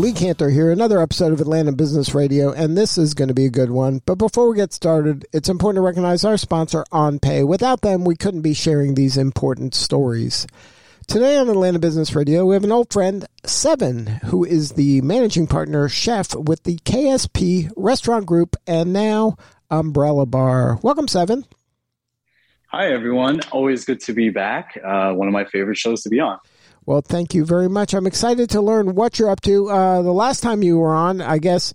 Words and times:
Lee 0.00 0.14
Kantor 0.14 0.48
here, 0.48 0.70
another 0.70 0.98
episode 1.02 1.30
of 1.30 1.42
Atlanta 1.42 1.72
Business 1.72 2.14
Radio, 2.14 2.52
and 2.52 2.74
this 2.74 2.96
is 2.96 3.12
going 3.12 3.28
to 3.28 3.34
be 3.34 3.44
a 3.44 3.50
good 3.50 3.70
one. 3.70 4.00
But 4.06 4.14
before 4.14 4.48
we 4.48 4.56
get 4.56 4.72
started, 4.72 5.26
it's 5.30 5.50
important 5.50 5.76
to 5.76 5.86
recognize 5.86 6.24
our 6.24 6.38
sponsor, 6.38 6.86
OnPay. 6.90 7.46
Without 7.46 7.82
them, 7.82 8.06
we 8.06 8.16
couldn't 8.16 8.40
be 8.40 8.54
sharing 8.54 8.94
these 8.94 9.18
important 9.18 9.74
stories. 9.74 10.46
Today 11.06 11.36
on 11.36 11.50
Atlanta 11.50 11.78
Business 11.78 12.14
Radio, 12.14 12.46
we 12.46 12.54
have 12.54 12.64
an 12.64 12.72
old 12.72 12.90
friend, 12.90 13.26
Seven, 13.44 14.06
who 14.24 14.42
is 14.42 14.72
the 14.72 15.02
managing 15.02 15.46
partner 15.46 15.86
chef 15.90 16.34
with 16.34 16.62
the 16.62 16.76
KSP 16.78 17.70
Restaurant 17.76 18.24
Group 18.24 18.56
and 18.66 18.94
now 18.94 19.36
Umbrella 19.70 20.24
Bar. 20.24 20.78
Welcome, 20.82 21.08
Seven. 21.08 21.44
Hi, 22.68 22.90
everyone. 22.90 23.40
Always 23.50 23.84
good 23.84 24.00
to 24.00 24.14
be 24.14 24.30
back. 24.30 24.80
Uh, 24.82 25.12
one 25.12 25.28
of 25.28 25.34
my 25.34 25.44
favorite 25.44 25.76
shows 25.76 26.04
to 26.04 26.08
be 26.08 26.20
on. 26.20 26.38
Well, 26.90 27.02
thank 27.02 27.34
you 27.34 27.44
very 27.44 27.68
much. 27.68 27.94
I'm 27.94 28.08
excited 28.08 28.50
to 28.50 28.60
learn 28.60 28.96
what 28.96 29.16
you're 29.16 29.30
up 29.30 29.40
to. 29.42 29.70
Uh, 29.70 30.02
the 30.02 30.10
last 30.10 30.42
time 30.42 30.64
you 30.64 30.76
were 30.76 30.92
on, 30.92 31.20
I 31.20 31.38
guess, 31.38 31.72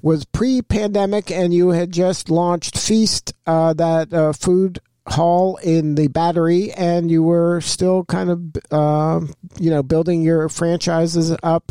was 0.00 0.24
pre 0.24 0.62
pandemic, 0.62 1.30
and 1.30 1.52
you 1.52 1.72
had 1.72 1.92
just 1.92 2.30
launched 2.30 2.78
Feast, 2.78 3.34
uh, 3.46 3.74
that 3.74 4.14
uh, 4.14 4.32
food 4.32 4.78
hall 5.06 5.56
in 5.56 5.94
the 5.94 6.08
battery, 6.08 6.72
and 6.72 7.10
you 7.10 7.22
were 7.22 7.60
still 7.60 8.06
kind 8.06 8.30
of, 8.30 8.40
uh, 8.70 9.20
you 9.60 9.68
know, 9.68 9.82
building 9.82 10.22
your 10.22 10.48
franchises 10.48 11.36
up 11.42 11.70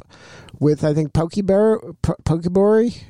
with, 0.59 0.83
I 0.83 0.93
think, 0.93 1.11
Poke 1.11 1.31
Burri. 1.31 1.97
Pokeberry. 2.03 3.01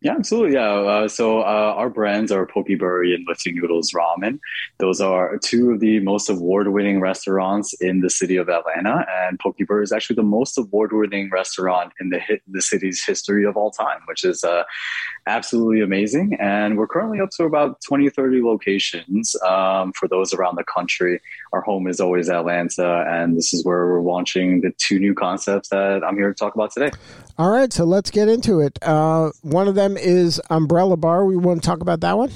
Yeah, 0.00 0.12
absolutely. 0.12 0.54
Yeah. 0.54 0.74
Uh, 0.74 1.08
so 1.08 1.40
uh, 1.40 1.74
our 1.76 1.90
brands 1.90 2.30
are 2.30 2.46
Poke 2.46 2.68
Burri 2.68 3.14
and 3.14 3.24
Lifting 3.26 3.56
Noodles 3.56 3.90
Ramen. 3.90 4.38
Those 4.78 5.00
are 5.00 5.38
two 5.38 5.72
of 5.72 5.80
the 5.80 5.98
most 5.98 6.30
award-winning 6.30 7.00
restaurants 7.00 7.74
in 7.80 8.00
the 8.00 8.08
city 8.08 8.36
of 8.36 8.48
Atlanta, 8.48 9.04
and 9.10 9.40
Poke 9.40 9.58
Burri 9.58 9.82
is 9.82 9.90
actually 9.90 10.14
the 10.14 10.22
most 10.22 10.56
award-winning 10.56 11.30
restaurant 11.30 11.92
in 11.98 12.10
the 12.10 12.20
hit, 12.20 12.42
the 12.46 12.62
city's 12.62 13.04
history 13.04 13.44
of 13.44 13.56
all 13.56 13.72
time, 13.72 13.98
which 14.06 14.22
is 14.22 14.44
uh, 14.44 14.62
absolutely 15.26 15.80
amazing. 15.80 16.36
And 16.38 16.78
we're 16.78 16.86
currently 16.86 17.20
up 17.20 17.30
to 17.30 17.42
about 17.42 17.80
20, 17.80 18.08
30 18.08 18.40
locations 18.40 19.34
um, 19.42 19.92
for 19.94 20.06
those 20.06 20.32
around 20.32 20.54
the 20.54 20.64
country. 20.64 21.20
Our 21.52 21.62
home 21.62 21.88
is 21.88 21.98
always 21.98 22.30
Atlanta, 22.30 23.04
and 23.08 23.36
this 23.36 23.52
is 23.52 23.64
where 23.64 23.88
we're 23.88 24.02
launching 24.02 24.60
the 24.60 24.72
two 24.78 25.00
new 25.00 25.14
concepts 25.14 25.70
that 25.70 26.04
I'm 26.04 26.14
here 26.16 26.28
to 26.28 26.34
talk 26.34 26.54
about 26.54 26.70
today. 26.70 26.92
All 27.38 27.50
right, 27.50 27.72
so 27.72 27.84
let's 27.84 28.10
get 28.10 28.28
into 28.28 28.58
it. 28.58 28.80
Uh, 28.82 29.30
one 29.42 29.68
of 29.68 29.76
them 29.76 29.96
is 29.96 30.40
Umbrella 30.50 30.96
Bar. 30.96 31.24
We 31.24 31.36
want 31.36 31.62
to 31.62 31.66
talk 31.66 31.80
about 31.80 32.00
that 32.00 32.18
one. 32.18 32.32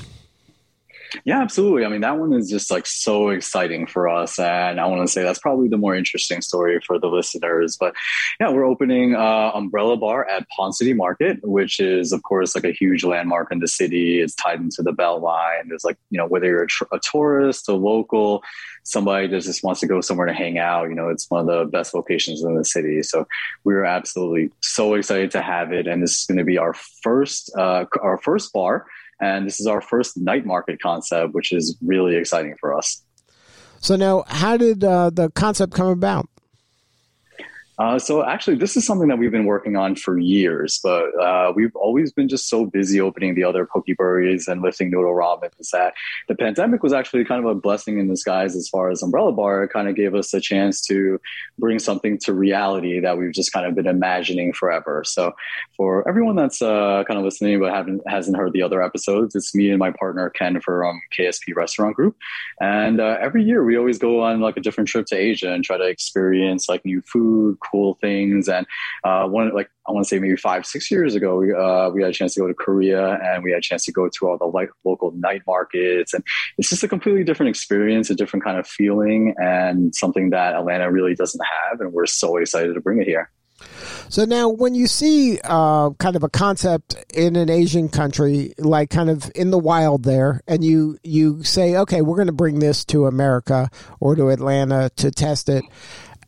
Yeah, 1.24 1.40
absolutely. 1.40 1.84
I 1.84 1.88
mean, 1.88 2.00
that 2.02 2.18
one 2.18 2.32
is 2.32 2.48
just 2.48 2.70
like 2.70 2.86
so 2.86 3.30
exciting 3.30 3.86
for 3.86 4.08
us. 4.08 4.38
And 4.38 4.80
I 4.80 4.86
want 4.86 5.06
to 5.06 5.12
say 5.12 5.22
that's 5.22 5.38
probably 5.38 5.68
the 5.68 5.76
more 5.76 5.94
interesting 5.94 6.40
story 6.40 6.80
for 6.80 6.98
the 6.98 7.08
listeners. 7.08 7.76
But 7.78 7.94
yeah, 8.40 8.50
we're 8.50 8.64
opening 8.64 9.14
uh, 9.14 9.52
Umbrella 9.54 9.96
Bar 9.96 10.28
at 10.28 10.48
Ponce 10.48 10.78
City 10.78 10.92
Market, 10.92 11.38
which 11.42 11.80
is, 11.80 12.12
of 12.12 12.22
course, 12.22 12.54
like 12.54 12.64
a 12.64 12.72
huge 12.72 13.04
landmark 13.04 13.52
in 13.52 13.60
the 13.60 13.68
city. 13.68 14.20
It's 14.20 14.34
tied 14.34 14.60
into 14.60 14.82
the 14.82 14.92
Beltline. 14.92 15.68
There's 15.68 15.84
like, 15.84 15.98
you 16.10 16.18
know, 16.18 16.26
whether 16.26 16.46
you're 16.46 16.64
a, 16.64 16.68
tr- 16.68 16.84
a 16.92 16.98
tourist, 16.98 17.68
a 17.68 17.74
local, 17.74 18.42
somebody 18.84 19.28
that 19.28 19.42
just 19.42 19.62
wants 19.62 19.80
to 19.80 19.86
go 19.86 20.00
somewhere 20.00 20.26
to 20.26 20.32
hang 20.32 20.58
out, 20.58 20.88
you 20.88 20.94
know, 20.94 21.08
it's 21.08 21.30
one 21.30 21.40
of 21.40 21.46
the 21.46 21.64
best 21.66 21.94
locations 21.94 22.42
in 22.42 22.56
the 22.56 22.64
city. 22.64 23.02
So 23.02 23.26
we 23.64 23.74
are 23.74 23.84
absolutely 23.84 24.50
so 24.60 24.94
excited 24.94 25.30
to 25.32 25.42
have 25.42 25.72
it. 25.72 25.86
And 25.86 26.02
this 26.02 26.20
is 26.20 26.26
going 26.26 26.38
to 26.38 26.44
be 26.44 26.58
our 26.58 26.74
first, 27.02 27.52
uh, 27.56 27.84
our 28.00 28.18
first 28.18 28.52
bar 28.52 28.86
and 29.22 29.46
this 29.46 29.60
is 29.60 29.66
our 29.66 29.80
first 29.80 30.18
night 30.18 30.44
market 30.44 30.82
concept, 30.82 31.32
which 31.32 31.52
is 31.52 31.78
really 31.80 32.16
exciting 32.16 32.56
for 32.60 32.76
us. 32.76 33.02
So 33.80 33.96
now, 33.96 34.24
how 34.26 34.56
did 34.56 34.84
uh, 34.84 35.10
the 35.10 35.30
concept 35.30 35.72
come 35.72 35.86
about? 35.86 36.28
Uh, 37.82 37.98
so 37.98 38.24
actually, 38.24 38.54
this 38.54 38.76
is 38.76 38.86
something 38.86 39.08
that 39.08 39.18
we've 39.18 39.32
been 39.32 39.44
working 39.44 39.74
on 39.74 39.96
for 39.96 40.16
years, 40.16 40.78
but 40.84 41.06
uh, 41.20 41.52
we've 41.52 41.74
always 41.74 42.12
been 42.12 42.28
just 42.28 42.48
so 42.48 42.64
busy 42.64 43.00
opening 43.00 43.34
the 43.34 43.42
other 43.42 43.66
Poke 43.66 43.86
Burris 43.98 44.46
and 44.46 44.62
lifting 44.62 44.88
Noodle 44.88 45.12
Ramens 45.12 45.70
that 45.72 45.92
the 46.28 46.36
pandemic 46.36 46.84
was 46.84 46.92
actually 46.92 47.24
kind 47.24 47.44
of 47.44 47.50
a 47.50 47.56
blessing 47.56 47.98
in 47.98 48.06
disguise 48.06 48.54
as 48.54 48.68
far 48.68 48.90
as 48.90 49.02
Umbrella 49.02 49.32
Bar. 49.32 49.64
It 49.64 49.72
kind 49.72 49.88
of 49.88 49.96
gave 49.96 50.14
us 50.14 50.32
a 50.32 50.40
chance 50.40 50.80
to 50.82 51.20
bring 51.58 51.80
something 51.80 52.18
to 52.18 52.32
reality 52.32 53.00
that 53.00 53.18
we've 53.18 53.32
just 53.32 53.52
kind 53.52 53.66
of 53.66 53.74
been 53.74 53.88
imagining 53.88 54.52
forever. 54.52 55.02
So 55.04 55.32
for 55.76 56.08
everyone 56.08 56.36
that's 56.36 56.62
uh, 56.62 57.02
kind 57.08 57.18
of 57.18 57.24
listening 57.24 57.58
but 57.58 57.74
haven't 57.74 58.02
hasn't 58.06 58.36
heard 58.36 58.52
the 58.52 58.62
other 58.62 58.80
episodes, 58.80 59.34
it's 59.34 59.56
me 59.56 59.70
and 59.70 59.80
my 59.80 59.90
partner 59.90 60.30
Ken 60.30 60.60
from 60.60 61.00
KSP 61.18 61.56
Restaurant 61.56 61.96
Group, 61.96 62.16
and 62.60 63.00
uh, 63.00 63.16
every 63.20 63.42
year 63.42 63.64
we 63.64 63.76
always 63.76 63.98
go 63.98 64.22
on 64.22 64.40
like 64.40 64.56
a 64.56 64.60
different 64.60 64.88
trip 64.88 65.06
to 65.06 65.16
Asia 65.16 65.52
and 65.52 65.64
try 65.64 65.76
to 65.76 65.88
experience 65.88 66.68
like 66.68 66.84
new 66.84 67.02
food 67.02 67.58
cool 67.72 67.98
things. 68.00 68.48
And 68.48 68.66
uh, 69.02 69.26
one 69.26 69.52
like 69.54 69.68
I 69.88 69.92
want 69.92 70.04
to 70.04 70.08
say 70.08 70.20
maybe 70.20 70.36
five 70.36 70.64
six 70.64 70.90
years 70.90 71.14
ago, 71.14 71.38
we 71.38 71.52
uh, 71.52 71.90
we 71.90 72.02
had 72.02 72.10
a 72.10 72.14
chance 72.14 72.34
to 72.34 72.40
go 72.40 72.46
to 72.46 72.54
Korea 72.54 73.18
and 73.22 73.42
we 73.42 73.50
had 73.50 73.58
a 73.58 73.62
chance 73.62 73.84
to 73.86 73.92
go 73.92 74.08
to 74.08 74.28
all 74.28 74.38
the 74.38 74.44
like 74.44 74.70
local 74.84 75.12
night 75.12 75.42
markets, 75.46 76.14
and 76.14 76.22
it's 76.58 76.68
just 76.68 76.84
a 76.84 76.88
completely 76.88 77.24
different 77.24 77.50
experience, 77.50 78.10
a 78.10 78.14
different 78.14 78.44
kind 78.44 78.58
of 78.58 78.66
feeling, 78.66 79.34
and 79.38 79.94
something 79.94 80.30
that 80.30 80.54
Atlanta 80.54 80.90
really 80.90 81.14
doesn't 81.14 81.42
have, 81.44 81.80
and 81.80 81.92
we're 81.92 82.06
so 82.06 82.36
excited 82.36 82.74
to 82.74 82.80
bring 82.80 83.00
it 83.00 83.06
here. 83.06 83.30
So 84.08 84.24
now, 84.24 84.48
when 84.48 84.74
you 84.74 84.86
see 84.86 85.40
uh, 85.42 85.90
kind 85.90 86.16
of 86.16 86.22
a 86.22 86.28
concept 86.28 86.96
in 87.14 87.36
an 87.36 87.48
Asian 87.48 87.88
country, 87.88 88.54
like 88.58 88.90
kind 88.90 89.08
of 89.08 89.30
in 89.34 89.50
the 89.50 89.58
wild 89.58 90.04
there, 90.04 90.42
and 90.46 90.62
you 90.64 90.98
you 91.02 91.42
say, 91.42 91.76
okay, 91.76 92.02
we're 92.02 92.16
going 92.16 92.26
to 92.26 92.32
bring 92.32 92.58
this 92.58 92.84
to 92.86 93.06
America 93.06 93.70
or 94.00 94.14
to 94.14 94.28
Atlanta 94.28 94.90
to 94.96 95.10
test 95.10 95.48
it 95.48 95.64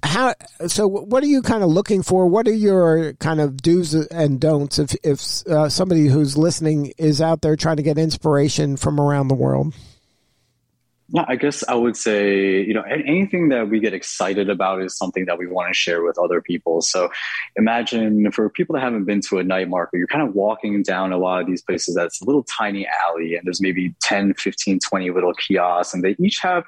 how 0.05 0.35
so 0.67 0.87
what 0.87 1.23
are 1.23 1.27
you 1.27 1.43
kind 1.43 1.63
of 1.63 1.71
looking 1.71 2.03
for 2.03 2.27
what 2.27 2.47
are 2.47 2.55
your 2.55 3.15
kind 3.15 3.41
of 3.41 3.57
do's 3.57 3.95
and 3.95 4.41
don'ts 4.41 4.79
if 4.79 4.95
if 5.03 5.47
uh, 5.47 5.69
somebody 5.69 6.07
who's 6.07 6.37
listening 6.37 6.93
is 6.99 7.21
out 7.21 7.41
there 7.41 7.57
trying 7.57 7.77
to 7.77 7.83
get 7.83 7.99
inspiration 7.99 8.77
from 8.77 9.01
around 9.01 9.29
the 9.29 9.35
world 9.35 9.75
yeah, 11.11 11.25
I 11.29 11.37
guess 11.37 11.63
I 11.69 11.75
would 11.75 11.99
say, 11.99 12.63
you 12.63 12.73
know, 12.73 12.83
anything 12.83 13.51
that 13.51 13.69
we 13.69 13.79
get 13.79 13.93
excited 13.93 14.49
about 14.49 14.83
is 14.83 14.97
something 14.97 15.27
that 15.27 15.39
we 15.39 15.47
want 15.47 15.69
to 15.69 15.75
share 15.75 16.03
with 16.03 16.19
other 16.19 16.41
people. 16.41 16.81
So 16.81 17.11
imagine 17.57 18.31
for 18.33 18.49
people 18.49 18.75
that 18.75 18.81
haven't 18.81 19.05
been 19.05 19.21
to 19.29 19.39
a 19.39 19.45
night 19.45 19.69
market, 19.69 19.99
you're 19.99 20.07
kind 20.07 20.27
of 20.27 20.35
walking 20.35 20.83
down 20.83 21.13
a 21.13 21.19
lot 21.19 21.43
of 21.43 21.47
these 21.47 21.61
places 21.61 21.95
that's 21.95 22.23
a 22.23 22.25
little 22.25 22.43
tiny 22.45 22.89
alley 23.05 23.37
and 23.37 23.45
there's 23.45 23.61
maybe 23.61 23.95
10, 24.01 24.35
15, 24.35 24.79
20 24.79 25.11
little 25.11 25.35
kiosks 25.35 25.93
and 25.93 26.03
they 26.03 26.17
each 26.19 26.39
have 26.41 26.65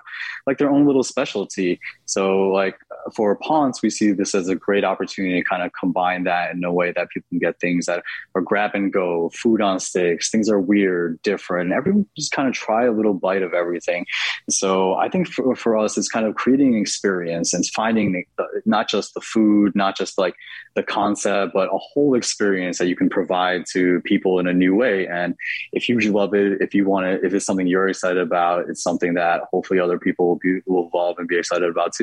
like 0.46 0.58
their 0.58 0.70
own 0.70 0.86
little 0.86 1.02
specialty. 1.02 1.80
So 2.06 2.48
like 2.48 2.76
for 3.14 3.36
Ponce, 3.36 3.82
we 3.82 3.90
see 3.90 4.12
this 4.12 4.34
as 4.34 4.48
a 4.48 4.54
great 4.54 4.84
opportunity 4.84 5.40
to 5.40 5.48
kind 5.48 5.62
of 5.62 5.72
combine 5.72 6.24
that 6.24 6.52
in 6.52 6.64
a 6.64 6.72
way 6.72 6.92
that 6.92 7.08
people 7.10 7.26
can 7.30 7.38
get 7.38 7.60
things 7.60 7.86
that 7.86 8.02
are 8.34 8.40
grab 8.40 8.72
and 8.74 8.92
go, 8.92 9.30
food 9.34 9.60
on 9.60 9.80
sticks, 9.80 10.30
things 10.30 10.48
are 10.48 10.60
weird, 10.60 11.20
different. 11.22 11.72
Everyone 11.72 12.06
just 12.16 12.32
kind 12.32 12.48
of 12.48 12.54
try 12.54 12.84
a 12.84 12.92
little 12.92 13.14
bite 13.14 13.42
of 13.42 13.54
everything. 13.54 14.06
So 14.48 14.94
I 14.94 15.08
think 15.08 15.28
for, 15.28 15.56
for 15.56 15.76
us, 15.76 15.98
it's 15.98 16.08
kind 16.08 16.26
of 16.26 16.36
creating 16.36 16.74
an 16.74 16.80
experience 16.80 17.52
and 17.52 17.66
finding 17.66 18.24
the, 18.36 18.46
not 18.64 18.88
just 18.88 19.14
the 19.14 19.20
food, 19.20 19.74
not 19.74 19.96
just 19.96 20.16
like 20.16 20.34
the 20.74 20.82
concept, 20.82 21.54
but 21.54 21.68
a 21.72 21.78
whole 21.78 22.14
experience 22.14 22.78
that 22.78 22.86
you 22.86 22.96
can 22.96 23.08
provide 23.08 23.64
to 23.72 24.00
people 24.02 24.38
in 24.38 24.46
a 24.46 24.52
new 24.52 24.74
way. 24.74 25.06
And 25.08 25.34
if 25.72 25.88
you 25.88 25.98
love 26.12 26.34
it, 26.34 26.60
if 26.60 26.74
you 26.74 26.86
want 26.86 27.06
to, 27.06 27.26
if 27.26 27.34
it's 27.34 27.46
something 27.46 27.66
you're 27.66 27.88
excited 27.88 28.18
about, 28.18 28.68
it's 28.68 28.82
something 28.82 29.14
that 29.14 29.42
hopefully 29.50 29.80
other 29.80 29.98
people 29.98 30.28
will, 30.28 30.36
be, 30.36 30.60
will 30.66 30.86
evolve 30.86 31.18
and 31.18 31.26
be 31.26 31.38
excited 31.38 31.68
about. 31.68 31.94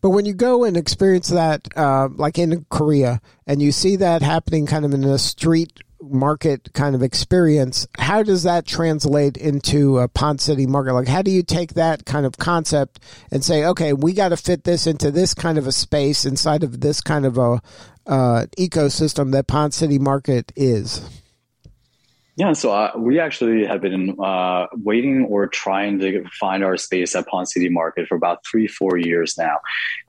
But 0.00 0.10
when 0.10 0.24
you 0.24 0.34
go 0.34 0.64
and 0.64 0.76
experience 0.76 1.28
that, 1.28 1.68
uh, 1.76 2.08
like 2.12 2.38
in 2.38 2.66
Korea, 2.70 3.20
and 3.46 3.62
you 3.62 3.72
see 3.72 3.96
that 3.96 4.22
happening 4.22 4.66
kind 4.66 4.84
of 4.84 4.92
in 4.94 5.04
a 5.04 5.18
street 5.18 5.82
market 6.00 6.72
kind 6.72 6.94
of 6.94 7.02
experience, 7.02 7.86
how 7.98 8.22
does 8.22 8.42
that 8.42 8.66
translate 8.66 9.36
into 9.36 9.98
a 9.98 10.08
Ponce 10.08 10.44
City 10.44 10.66
market? 10.66 10.92
Like, 10.92 11.08
how 11.08 11.22
do 11.22 11.30
you 11.30 11.42
take 11.42 11.74
that 11.74 12.04
kind 12.04 12.26
of 12.26 12.38
concept 12.38 13.00
and 13.30 13.44
say, 13.44 13.64
okay, 13.64 13.92
we 13.92 14.12
got 14.12 14.28
to 14.28 14.36
fit 14.36 14.64
this 14.64 14.86
into 14.86 15.10
this 15.10 15.34
kind 15.34 15.58
of 15.58 15.66
a 15.66 15.72
space 15.72 16.24
inside 16.24 16.62
of 16.62 16.80
this 16.80 17.00
kind 17.00 17.26
of 17.26 17.38
a 17.38 17.60
uh, 18.06 18.46
ecosystem 18.58 19.32
that 19.32 19.46
Ponce 19.46 19.76
City 19.76 19.98
market 19.98 20.52
is? 20.54 21.08
Yeah, 22.38 22.52
so 22.52 22.70
uh, 22.70 22.92
we 22.98 23.18
actually 23.18 23.64
have 23.64 23.80
been 23.80 24.14
uh, 24.22 24.66
waiting 24.84 25.24
or 25.24 25.46
trying 25.46 25.98
to 26.00 26.22
find 26.38 26.62
our 26.62 26.76
space 26.76 27.16
at 27.16 27.26
Ponce 27.26 27.54
City 27.54 27.70
Market 27.70 28.06
for 28.08 28.14
about 28.14 28.44
three, 28.44 28.66
four 28.66 28.98
years 28.98 29.38
now. 29.38 29.58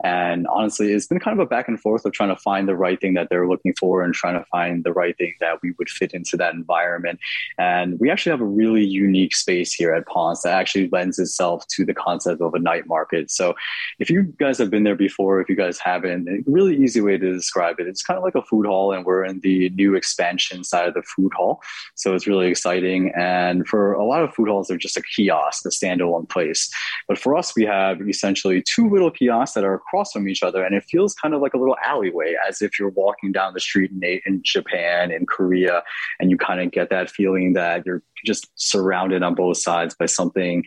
And 0.04 0.46
honestly, 0.48 0.92
it's 0.92 1.06
been 1.06 1.20
kind 1.20 1.40
of 1.40 1.46
a 1.46 1.48
back 1.48 1.68
and 1.68 1.80
forth 1.80 2.04
of 2.04 2.12
trying 2.12 2.28
to 2.28 2.36
find 2.36 2.68
the 2.68 2.76
right 2.76 3.00
thing 3.00 3.14
that 3.14 3.28
they're 3.30 3.48
looking 3.48 3.72
for 3.80 4.02
and 4.02 4.12
trying 4.12 4.38
to 4.38 4.44
find 4.52 4.84
the 4.84 4.92
right 4.92 5.16
thing 5.16 5.32
that 5.40 5.62
we 5.62 5.72
would 5.78 5.88
fit 5.88 6.12
into 6.12 6.36
that 6.36 6.52
environment. 6.52 7.18
And 7.56 7.98
we 7.98 8.10
actually 8.10 8.32
have 8.32 8.42
a 8.42 8.44
really 8.44 8.84
unique 8.84 9.34
space 9.34 9.72
here 9.72 9.94
at 9.94 10.06
Ponce 10.06 10.42
that 10.42 10.52
actually 10.52 10.90
lends 10.90 11.18
itself 11.18 11.66
to 11.68 11.86
the 11.86 11.94
concept 11.94 12.42
of 12.42 12.52
a 12.52 12.58
night 12.58 12.86
market. 12.86 13.30
So 13.30 13.54
if 13.98 14.10
you 14.10 14.24
guys 14.38 14.58
have 14.58 14.68
been 14.68 14.84
there 14.84 14.96
before, 14.96 15.40
if 15.40 15.48
you 15.48 15.56
guys 15.56 15.78
haven't, 15.78 16.28
a 16.28 16.42
really 16.44 16.76
easy 16.76 17.00
way 17.00 17.16
to 17.16 17.32
describe 17.32 17.80
it, 17.80 17.86
it's 17.86 18.02
kind 18.02 18.18
of 18.18 18.22
like 18.22 18.34
a 18.34 18.42
food 18.42 18.66
hall, 18.66 18.92
and 18.92 19.06
we're 19.06 19.24
in 19.24 19.40
the 19.40 19.70
new 19.70 19.94
expansion 19.94 20.62
side 20.62 20.88
of 20.88 20.92
the 20.92 21.02
food 21.02 21.32
hall. 21.32 21.62
So 21.94 22.17
it's 22.18 22.26
really 22.26 22.48
exciting. 22.48 23.12
And 23.16 23.66
for 23.66 23.92
a 23.92 24.04
lot 24.04 24.22
of 24.22 24.34
food 24.34 24.48
halls, 24.48 24.66
they're 24.66 24.76
just 24.76 24.96
a 24.96 25.02
kiosk, 25.02 25.64
a 25.64 25.68
standalone 25.68 26.28
place. 26.28 26.68
But 27.06 27.16
for 27.16 27.36
us, 27.36 27.54
we 27.54 27.64
have 27.64 28.00
essentially 28.06 28.62
two 28.62 28.90
little 28.90 29.10
kiosks 29.10 29.54
that 29.54 29.64
are 29.64 29.74
across 29.74 30.12
from 30.12 30.28
each 30.28 30.42
other, 30.42 30.64
and 30.64 30.74
it 30.74 30.84
feels 30.84 31.14
kind 31.14 31.32
of 31.32 31.40
like 31.40 31.54
a 31.54 31.58
little 31.58 31.76
alleyway, 31.84 32.34
as 32.48 32.60
if 32.60 32.78
you're 32.78 32.90
walking 32.90 33.30
down 33.30 33.54
the 33.54 33.60
street 33.60 33.92
in, 33.92 34.20
in 34.26 34.40
Japan, 34.42 35.12
in 35.12 35.26
Korea, 35.26 35.84
and 36.18 36.30
you 36.30 36.36
kind 36.36 36.60
of 36.60 36.72
get 36.72 36.90
that 36.90 37.08
feeling 37.08 37.52
that 37.52 37.86
you're 37.86 38.02
just 38.26 38.48
surrounded 38.56 39.22
on 39.22 39.34
both 39.34 39.58
sides 39.58 39.94
by 39.94 40.06
something 40.06 40.64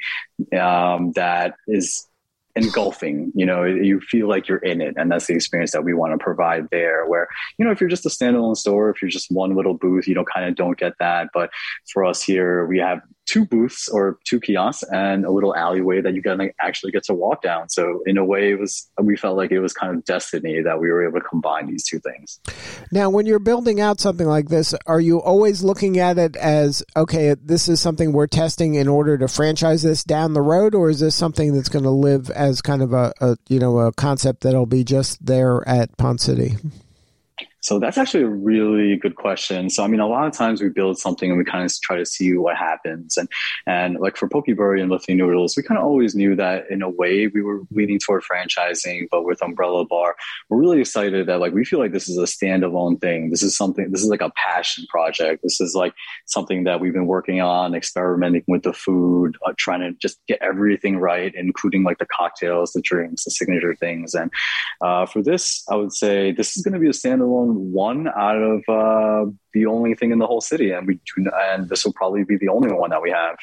um, 0.57 1.11
that 1.15 1.55
is 1.67 2.07
engulfing 2.55 3.31
you 3.35 3.45
know 3.45 3.63
you 3.63 3.99
feel 4.01 4.27
like 4.27 4.47
you're 4.47 4.57
in 4.59 4.81
it. 4.81 4.95
And 4.97 5.11
that's 5.11 5.27
the 5.27 5.33
experience 5.33 5.71
that 5.71 5.83
we 5.83 5.93
want 5.93 6.13
to 6.13 6.23
provide 6.23 6.67
there 6.71 7.05
where 7.05 7.27
you 7.57 7.65
know 7.65 7.71
if 7.71 7.79
you're 7.79 7.89
just 7.89 8.05
a 8.05 8.09
standalone 8.09 8.57
store 8.57 8.89
if 8.89 9.01
you're 9.01 9.09
just 9.09 9.31
one 9.31 9.55
little 9.55 9.73
booth 9.73 10.07
you 10.07 10.15
know 10.15 10.25
kind 10.25 10.47
of 10.47 10.55
don't 10.55 10.77
get 10.77 10.93
that. 10.99 11.29
But 11.33 11.49
for 11.91 12.05
us 12.05 12.21
here 12.21 12.65
we 12.65 12.79
have 12.79 13.01
two 13.31 13.45
booths 13.45 13.87
or 13.87 14.19
two 14.25 14.41
kiosks 14.41 14.83
and 14.91 15.23
a 15.23 15.31
little 15.31 15.55
alleyway 15.55 16.01
that 16.01 16.13
you 16.13 16.21
can 16.21 16.51
actually 16.59 16.91
get 16.91 17.03
to 17.03 17.13
walk 17.13 17.41
down. 17.41 17.69
So 17.69 18.01
in 18.05 18.17
a 18.17 18.25
way, 18.25 18.51
it 18.51 18.59
was 18.59 18.89
we 19.01 19.15
felt 19.15 19.37
like 19.37 19.51
it 19.51 19.61
was 19.61 19.73
kind 19.73 19.95
of 19.95 20.03
destiny 20.03 20.61
that 20.61 20.79
we 20.81 20.89
were 20.89 21.07
able 21.07 21.19
to 21.19 21.25
combine 21.25 21.67
these 21.67 21.85
two 21.85 21.99
things. 21.99 22.39
Now, 22.91 23.09
when 23.09 23.25
you're 23.25 23.39
building 23.39 23.79
out 23.79 24.01
something 24.01 24.27
like 24.27 24.49
this, 24.49 24.75
are 24.85 24.99
you 24.99 25.21
always 25.21 25.63
looking 25.63 25.97
at 25.97 26.17
it 26.17 26.35
as 26.35 26.83
okay, 26.97 27.35
this 27.41 27.69
is 27.69 27.79
something 27.79 28.11
we're 28.11 28.27
testing 28.27 28.75
in 28.75 28.89
order 28.89 29.17
to 29.17 29.29
franchise 29.29 29.83
this 29.83 30.03
down 30.03 30.33
the 30.33 30.41
road, 30.41 30.75
or 30.75 30.89
is 30.89 30.99
this 30.99 31.15
something 31.15 31.53
that's 31.53 31.69
going 31.69 31.83
to 31.83 31.89
live 31.89 32.29
as 32.31 32.61
kind 32.61 32.81
of 32.81 32.91
a, 32.91 33.13
a 33.21 33.37
you 33.47 33.59
know 33.59 33.79
a 33.79 33.93
concept 33.93 34.41
that'll 34.41 34.65
be 34.65 34.83
just 34.83 35.25
there 35.25 35.67
at 35.67 35.95
Ponce 35.97 36.23
City? 36.23 36.57
So 37.61 37.79
that's 37.79 37.97
actually 37.97 38.23
a 38.23 38.27
really 38.27 38.97
good 38.97 39.15
question. 39.15 39.69
So 39.69 39.83
I 39.83 39.87
mean, 39.87 39.99
a 39.99 40.07
lot 40.07 40.27
of 40.27 40.33
times 40.33 40.61
we 40.61 40.69
build 40.69 40.97
something 40.97 41.29
and 41.29 41.37
we 41.37 41.45
kind 41.45 41.63
of 41.63 41.71
try 41.81 41.97
to 41.97 42.05
see 42.05 42.35
what 42.35 42.57
happens. 42.57 43.17
And 43.17 43.29
and 43.67 43.99
like 43.99 44.17
for 44.17 44.27
Poke 44.27 44.47
Burri 44.47 44.81
and 44.81 44.89
Lifting 44.89 45.17
Noodles, 45.17 45.55
we 45.55 45.63
kind 45.63 45.77
of 45.77 45.85
always 45.85 46.15
knew 46.15 46.35
that 46.35 46.65
in 46.69 46.81
a 46.81 46.89
way 46.89 47.27
we 47.27 47.41
were 47.41 47.61
leaning 47.71 47.99
toward 47.99 48.23
franchising, 48.23 49.07
but 49.11 49.23
with 49.23 49.41
Umbrella 49.43 49.85
Bar, 49.85 50.15
we're 50.49 50.59
really 50.59 50.79
excited 50.79 51.27
that 51.27 51.39
like 51.39 51.53
we 51.53 51.63
feel 51.63 51.79
like 51.79 51.91
this 51.91 52.09
is 52.09 52.17
a 52.17 52.23
standalone 52.23 52.99
thing. 52.99 53.29
This 53.29 53.43
is 53.43 53.55
something. 53.55 53.91
This 53.91 54.01
is 54.01 54.09
like 54.09 54.21
a 54.21 54.31
passion 54.35 54.85
project. 54.89 55.43
This 55.43 55.61
is 55.61 55.75
like 55.75 55.93
something 56.25 56.63
that 56.63 56.79
we've 56.79 56.93
been 56.93 57.05
working 57.05 57.41
on, 57.41 57.75
experimenting 57.75 58.43
with 58.47 58.63
the 58.63 58.73
food, 58.73 59.37
uh, 59.45 59.53
trying 59.57 59.81
to 59.81 59.91
just 60.01 60.19
get 60.27 60.39
everything 60.41 60.97
right, 60.97 61.33
including 61.35 61.83
like 61.83 61.99
the 61.99 62.07
cocktails, 62.07 62.73
the 62.73 62.81
drinks, 62.81 63.23
the 63.25 63.31
signature 63.31 63.75
things. 63.75 64.13
And 64.13 64.31
uh, 64.81 65.05
for 65.05 65.21
this, 65.21 65.63
I 65.69 65.75
would 65.75 65.93
say 65.93 66.31
this 66.31 66.57
is 66.57 66.63
going 66.63 66.73
to 66.73 66.79
be 66.79 66.87
a 66.87 66.91
standalone 66.91 67.50
one 67.51 68.07
out 68.07 68.37
of 68.37 68.59
uh, 68.67 69.31
the 69.53 69.65
only 69.65 69.95
thing 69.95 70.11
in 70.11 70.19
the 70.19 70.27
whole 70.27 70.41
city, 70.41 70.71
and 70.71 70.87
we 70.87 70.99
do, 71.15 71.29
and 71.33 71.69
this 71.69 71.85
will 71.85 71.93
probably 71.93 72.23
be 72.23 72.37
the 72.37 72.49
only 72.49 72.71
one 72.71 72.89
that 72.89 73.01
we 73.01 73.11
have. 73.11 73.35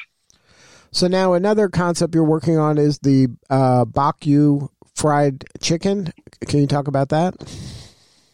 So 0.91 1.07
now 1.07 1.33
another 1.33 1.69
concept 1.69 2.15
you're 2.15 2.23
working 2.23 2.57
on 2.57 2.77
is 2.77 2.99
the 2.99 3.27
uh, 3.49 3.85
Bakyu 3.85 4.69
fried 4.95 5.45
chicken. 5.61 6.11
Can 6.47 6.59
you 6.59 6.67
talk 6.67 6.87
about 6.87 7.09
that? 7.09 7.35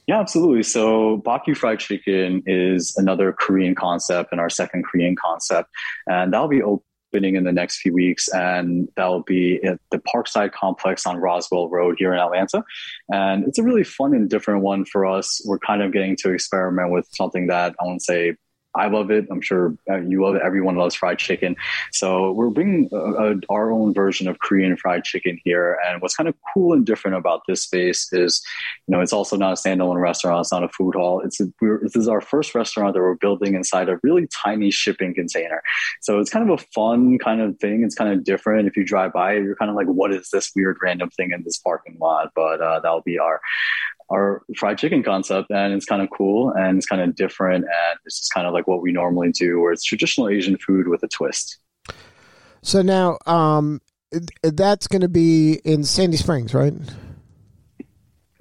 Yeah, 0.07 0.19
absolutely. 0.19 0.63
So 0.63 1.21
Bakyu 1.25 1.57
fried 1.57 1.79
chicken 1.79 2.43
is 2.45 2.95
another 2.97 3.33
Korean 3.33 3.75
concept 3.75 4.31
and 4.31 4.39
our 4.39 4.49
second 4.49 4.85
Korean 4.85 5.15
concept, 5.15 5.69
and 6.07 6.31
that'll 6.31 6.47
be 6.47 6.61
open 6.61 6.85
opening 7.15 7.35
in 7.35 7.43
the 7.43 7.51
next 7.51 7.77
few 7.77 7.93
weeks, 7.93 8.27
and 8.29 8.89
that 8.97 9.05
will 9.07 9.23
be 9.23 9.63
at 9.63 9.79
the 9.91 9.99
Parkside 9.99 10.51
Complex 10.51 11.05
on 11.05 11.17
Roswell 11.17 11.69
Road 11.69 11.95
here 11.97 12.13
in 12.13 12.19
Atlanta. 12.19 12.63
And 13.11 13.47
it's 13.47 13.57
a 13.57 13.63
really 13.63 13.83
fun 13.83 14.13
and 14.13 14.29
different 14.29 14.61
one 14.61 14.85
for 14.85 15.05
us. 15.05 15.41
We're 15.45 15.59
kind 15.59 15.81
of 15.81 15.93
getting 15.93 16.15
to 16.17 16.31
experiment 16.31 16.91
with 16.91 17.07
something 17.11 17.47
that 17.47 17.75
I 17.79 17.85
won't 17.85 18.01
say 18.01 18.35
I 18.75 18.87
love 18.87 19.11
it. 19.11 19.25
I'm 19.31 19.41
sure 19.41 19.75
uh, 19.89 19.97
you 19.97 20.23
love 20.23 20.35
it. 20.35 20.41
Everyone 20.43 20.75
loves 20.75 20.95
fried 20.95 21.19
chicken. 21.19 21.55
So 21.91 22.31
we're 22.31 22.49
bringing 22.49 22.89
a, 22.91 22.97
a, 22.97 23.35
our 23.49 23.71
own 23.71 23.93
version 23.93 24.27
of 24.27 24.39
Korean 24.39 24.77
fried 24.77 25.03
chicken 25.03 25.39
here. 25.43 25.77
And 25.87 26.01
what's 26.01 26.15
kind 26.15 26.29
of 26.29 26.35
cool 26.53 26.73
and 26.73 26.85
different 26.85 27.17
about 27.17 27.41
this 27.47 27.63
space 27.63 28.11
is, 28.11 28.41
you 28.87 28.95
know, 28.95 29.01
it's 29.01 29.13
also 29.13 29.35
not 29.37 29.51
a 29.51 29.55
standalone 29.55 30.01
restaurant. 30.01 30.41
It's 30.41 30.51
not 30.51 30.63
a 30.63 30.69
food 30.69 30.95
hall. 30.95 31.21
It's 31.23 31.39
a, 31.39 31.45
this 31.81 31.95
is 31.95 32.07
our 32.07 32.21
first 32.21 32.55
restaurant 32.55 32.93
that 32.93 33.01
we're 33.01 33.15
building 33.15 33.55
inside 33.55 33.89
a 33.89 33.99
really 34.03 34.27
tiny 34.27 34.71
shipping 34.71 35.13
container. 35.13 35.61
So 36.01 36.19
it's 36.19 36.29
kind 36.29 36.49
of 36.49 36.59
a 36.59 36.63
fun 36.73 37.17
kind 37.19 37.41
of 37.41 37.57
thing. 37.59 37.83
It's 37.83 37.95
kind 37.95 38.11
of 38.11 38.23
different. 38.23 38.67
If 38.67 38.77
you 38.77 38.85
drive 38.85 39.13
by, 39.13 39.33
you're 39.33 39.55
kind 39.55 39.69
of 39.69 39.75
like, 39.75 39.87
what 39.87 40.13
is 40.13 40.29
this 40.31 40.51
weird 40.55 40.77
random 40.81 41.09
thing 41.11 41.31
in 41.31 41.43
this 41.43 41.57
parking 41.57 41.97
lot? 41.99 42.31
But 42.35 42.61
uh, 42.61 42.79
that'll 42.81 43.01
be 43.01 43.19
our 43.19 43.41
our 44.09 44.43
fried 44.55 44.77
chicken 44.77 45.03
concept 45.03 45.49
and 45.49 45.73
it's 45.73 45.85
kind 45.85 46.01
of 46.01 46.09
cool 46.15 46.51
and 46.51 46.77
it's 46.77 46.85
kind 46.85 47.01
of 47.01 47.15
different 47.15 47.65
and 47.65 47.99
it's 48.05 48.19
just 48.19 48.33
kind 48.33 48.45
of 48.45 48.53
like 48.53 48.67
what 48.67 48.81
we 48.81 48.91
normally 48.91 49.31
do 49.31 49.59
where 49.59 49.71
it's 49.71 49.83
traditional 49.83 50.29
asian 50.29 50.57
food 50.57 50.87
with 50.87 51.01
a 51.03 51.07
twist. 51.07 51.57
So 52.61 52.81
now 52.81 53.17
um, 53.25 53.81
that's 54.43 54.87
going 54.87 55.01
to 55.01 55.09
be 55.09 55.61
in 55.63 55.83
sandy 55.83 56.17
springs 56.17 56.53
right? 56.53 56.73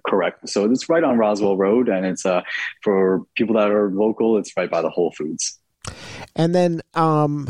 Correct. 0.06 0.48
So 0.48 0.70
it's 0.70 0.88
right 0.88 1.02
on 1.02 1.16
roswell 1.16 1.56
road 1.56 1.88
and 1.88 2.04
it's 2.04 2.26
uh, 2.26 2.42
for 2.82 3.22
people 3.36 3.56
that 3.56 3.70
are 3.70 3.90
local 3.90 4.36
it's 4.36 4.52
right 4.56 4.70
by 4.70 4.82
the 4.82 4.90
whole 4.90 5.12
foods. 5.12 5.58
And 6.36 6.54
then 6.54 6.82
um, 6.94 7.48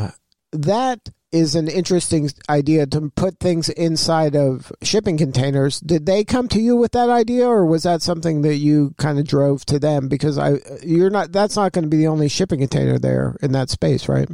that 0.51 1.09
is 1.35 1.53
an 1.53 1.67
interesting 1.67 2.31
idea 2.49 2.85
to 2.87 3.11
put 3.15 3.39
things 3.39 3.67
inside 3.69 4.35
of 4.35 4.71
shipping 4.81 5.17
containers. 5.17 5.81
Did 5.81 6.05
they 6.05 6.23
come 6.23 6.47
to 6.47 6.61
you 6.61 6.77
with 6.77 6.93
that 6.93 7.09
idea, 7.09 7.45
or 7.45 7.65
was 7.65 7.83
that 7.83 8.01
something 8.01 8.41
that 8.43 8.55
you 8.55 8.95
kind 8.97 9.19
of 9.19 9.27
drove 9.27 9.65
to 9.65 9.77
them? 9.77 10.07
Because 10.07 10.37
I, 10.37 10.59
you're 10.81 11.09
not. 11.09 11.33
That's 11.33 11.57
not 11.57 11.73
going 11.73 11.83
to 11.83 11.89
be 11.89 11.97
the 11.97 12.07
only 12.07 12.29
shipping 12.29 12.59
container 12.59 12.97
there 12.97 13.35
in 13.41 13.51
that 13.51 13.69
space, 13.69 14.07
right? 14.07 14.29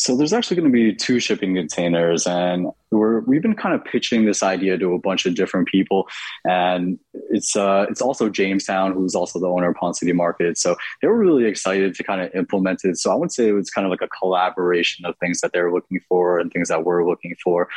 So 0.00 0.16
there's 0.16 0.32
actually 0.32 0.56
going 0.56 0.72
to 0.72 0.72
be 0.72 0.94
two 0.94 1.20
shipping 1.20 1.54
containers, 1.54 2.26
and 2.26 2.68
we're 2.90 3.20
we've 3.20 3.42
been 3.42 3.54
kind 3.54 3.74
of 3.74 3.84
pitching 3.84 4.24
this 4.24 4.42
idea 4.42 4.78
to 4.78 4.94
a 4.94 4.98
bunch 4.98 5.26
of 5.26 5.34
different 5.34 5.68
people, 5.68 6.08
and 6.42 6.98
it's 7.30 7.54
uh, 7.54 7.84
it's 7.90 8.00
also 8.00 8.30
Jamestown, 8.30 8.94
who's 8.94 9.14
also 9.14 9.38
the 9.38 9.46
owner 9.46 9.70
of 9.70 9.76
Ponce 9.76 10.00
City 10.00 10.14
Market. 10.14 10.56
So 10.56 10.76
they 11.02 11.08
were 11.08 11.18
really 11.18 11.44
excited 11.44 11.94
to 11.96 12.02
kind 12.02 12.22
of 12.22 12.34
implement 12.34 12.80
it. 12.84 12.96
So 12.96 13.12
I 13.12 13.14
would 13.14 13.30
say 13.30 13.48
it 13.48 13.52
was 13.52 13.68
kind 13.68 13.84
of 13.84 13.90
like 13.90 14.00
a 14.00 14.08
collaboration 14.08 15.04
of 15.04 15.18
things 15.18 15.42
that 15.42 15.52
they're 15.52 15.70
looking 15.70 16.00
for 16.08 16.38
and 16.38 16.50
things 16.50 16.68
that 16.68 16.82
we're 16.82 17.06
looking 17.06 17.36
for. 17.44 17.68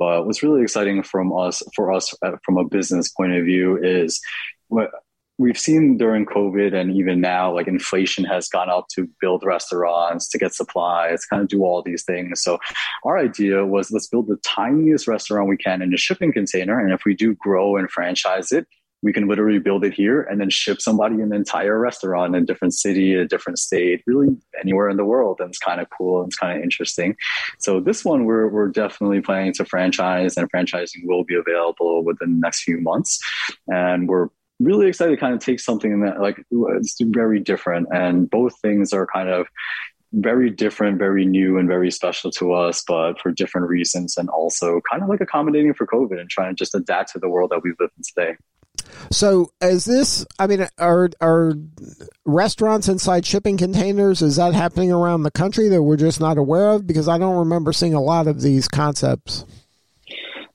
But 0.00 0.26
what's 0.26 0.42
really 0.42 0.62
exciting 0.62 1.04
from 1.04 1.32
us 1.32 1.62
for 1.76 1.92
us 1.92 2.12
uh, 2.22 2.32
from 2.44 2.58
a 2.58 2.64
business 2.64 3.08
point 3.08 3.34
of 3.34 3.44
view 3.44 3.78
is 3.80 4.20
what 4.66 4.90
we've 5.38 5.58
seen 5.58 5.96
during 5.96 6.26
COVID 6.26 6.74
and 6.74 6.94
even 6.94 7.20
now, 7.20 7.54
like 7.54 7.68
inflation 7.68 8.24
has 8.24 8.48
gone 8.48 8.68
up 8.68 8.88
to 8.94 9.08
build 9.20 9.44
restaurants, 9.44 10.28
to 10.28 10.38
get 10.38 10.52
supplies, 10.52 11.24
kind 11.24 11.40
of 11.40 11.48
do 11.48 11.62
all 11.64 11.82
these 11.82 12.02
things. 12.02 12.42
So 12.42 12.58
our 13.04 13.18
idea 13.18 13.64
was 13.64 13.92
let's 13.92 14.08
build 14.08 14.26
the 14.26 14.38
tiniest 14.44 15.06
restaurant 15.06 15.48
we 15.48 15.56
can 15.56 15.80
in 15.80 15.94
a 15.94 15.96
shipping 15.96 16.32
container. 16.32 16.80
And 16.80 16.92
if 16.92 17.04
we 17.04 17.14
do 17.14 17.34
grow 17.36 17.76
and 17.76 17.88
franchise 17.90 18.50
it, 18.50 18.66
we 19.00 19.12
can 19.12 19.28
literally 19.28 19.60
build 19.60 19.84
it 19.84 19.94
here 19.94 20.22
and 20.22 20.40
then 20.40 20.50
ship 20.50 20.80
somebody 20.80 21.20
an 21.20 21.32
entire 21.32 21.78
restaurant 21.78 22.34
in 22.34 22.42
a 22.42 22.44
different 22.44 22.74
city, 22.74 23.14
a 23.14 23.24
different 23.24 23.60
state, 23.60 24.02
really 24.08 24.36
anywhere 24.60 24.88
in 24.88 24.96
the 24.96 25.04
world. 25.04 25.38
And 25.40 25.50
it's 25.50 25.58
kind 25.58 25.80
of 25.80 25.88
cool 25.96 26.22
and 26.22 26.28
it's 26.28 26.36
kind 26.36 26.58
of 26.58 26.64
interesting. 26.64 27.16
So 27.58 27.78
this 27.78 28.04
one 28.04 28.24
we're 28.24 28.48
we're 28.48 28.68
definitely 28.68 29.20
planning 29.20 29.52
to 29.54 29.64
franchise 29.64 30.36
and 30.36 30.50
franchising 30.50 31.04
will 31.04 31.22
be 31.22 31.36
available 31.36 32.04
within 32.04 32.34
the 32.34 32.40
next 32.40 32.62
few 32.62 32.80
months. 32.80 33.20
And 33.68 34.08
we're 34.08 34.30
really 34.60 34.88
excited 34.88 35.12
to 35.12 35.16
kind 35.16 35.34
of 35.34 35.40
take 35.40 35.60
something 35.60 36.00
that 36.00 36.20
like 36.20 36.44
it's 36.50 36.96
very 37.00 37.40
different. 37.40 37.88
And 37.92 38.28
both 38.28 38.58
things 38.60 38.92
are 38.92 39.06
kind 39.06 39.28
of 39.28 39.46
very 40.12 40.50
different 40.50 40.98
very 40.98 41.26
new 41.26 41.58
and 41.58 41.68
very 41.68 41.90
special 41.90 42.30
to 42.30 42.52
us 42.52 42.82
but 42.86 43.20
for 43.20 43.30
different 43.30 43.68
reasons 43.68 44.16
and 44.16 44.28
also 44.30 44.80
kind 44.90 45.02
of 45.02 45.08
like 45.08 45.20
accommodating 45.20 45.74
for 45.74 45.86
covid 45.86 46.18
and 46.18 46.30
trying 46.30 46.54
to 46.54 46.58
just 46.58 46.74
adapt 46.74 47.12
to 47.12 47.18
the 47.18 47.28
world 47.28 47.50
that 47.50 47.62
we 47.62 47.74
live 47.78 47.90
in 47.96 48.02
today. 48.02 48.36
So 49.12 49.52
is 49.60 49.84
this 49.84 50.24
i 50.38 50.46
mean 50.46 50.66
are 50.78 51.10
are 51.20 51.54
restaurants 52.24 52.88
inside 52.88 53.26
shipping 53.26 53.58
containers 53.58 54.22
is 54.22 54.36
that 54.36 54.54
happening 54.54 54.90
around 54.90 55.24
the 55.24 55.30
country 55.30 55.68
that 55.68 55.82
we're 55.82 55.96
just 55.96 56.20
not 56.20 56.38
aware 56.38 56.70
of? 56.70 56.86
Because 56.86 57.06
i 57.06 57.18
don't 57.18 57.36
remember 57.36 57.74
seeing 57.74 57.94
a 57.94 58.00
lot 58.00 58.26
of 58.26 58.40
these 58.40 58.66
concepts 58.66 59.44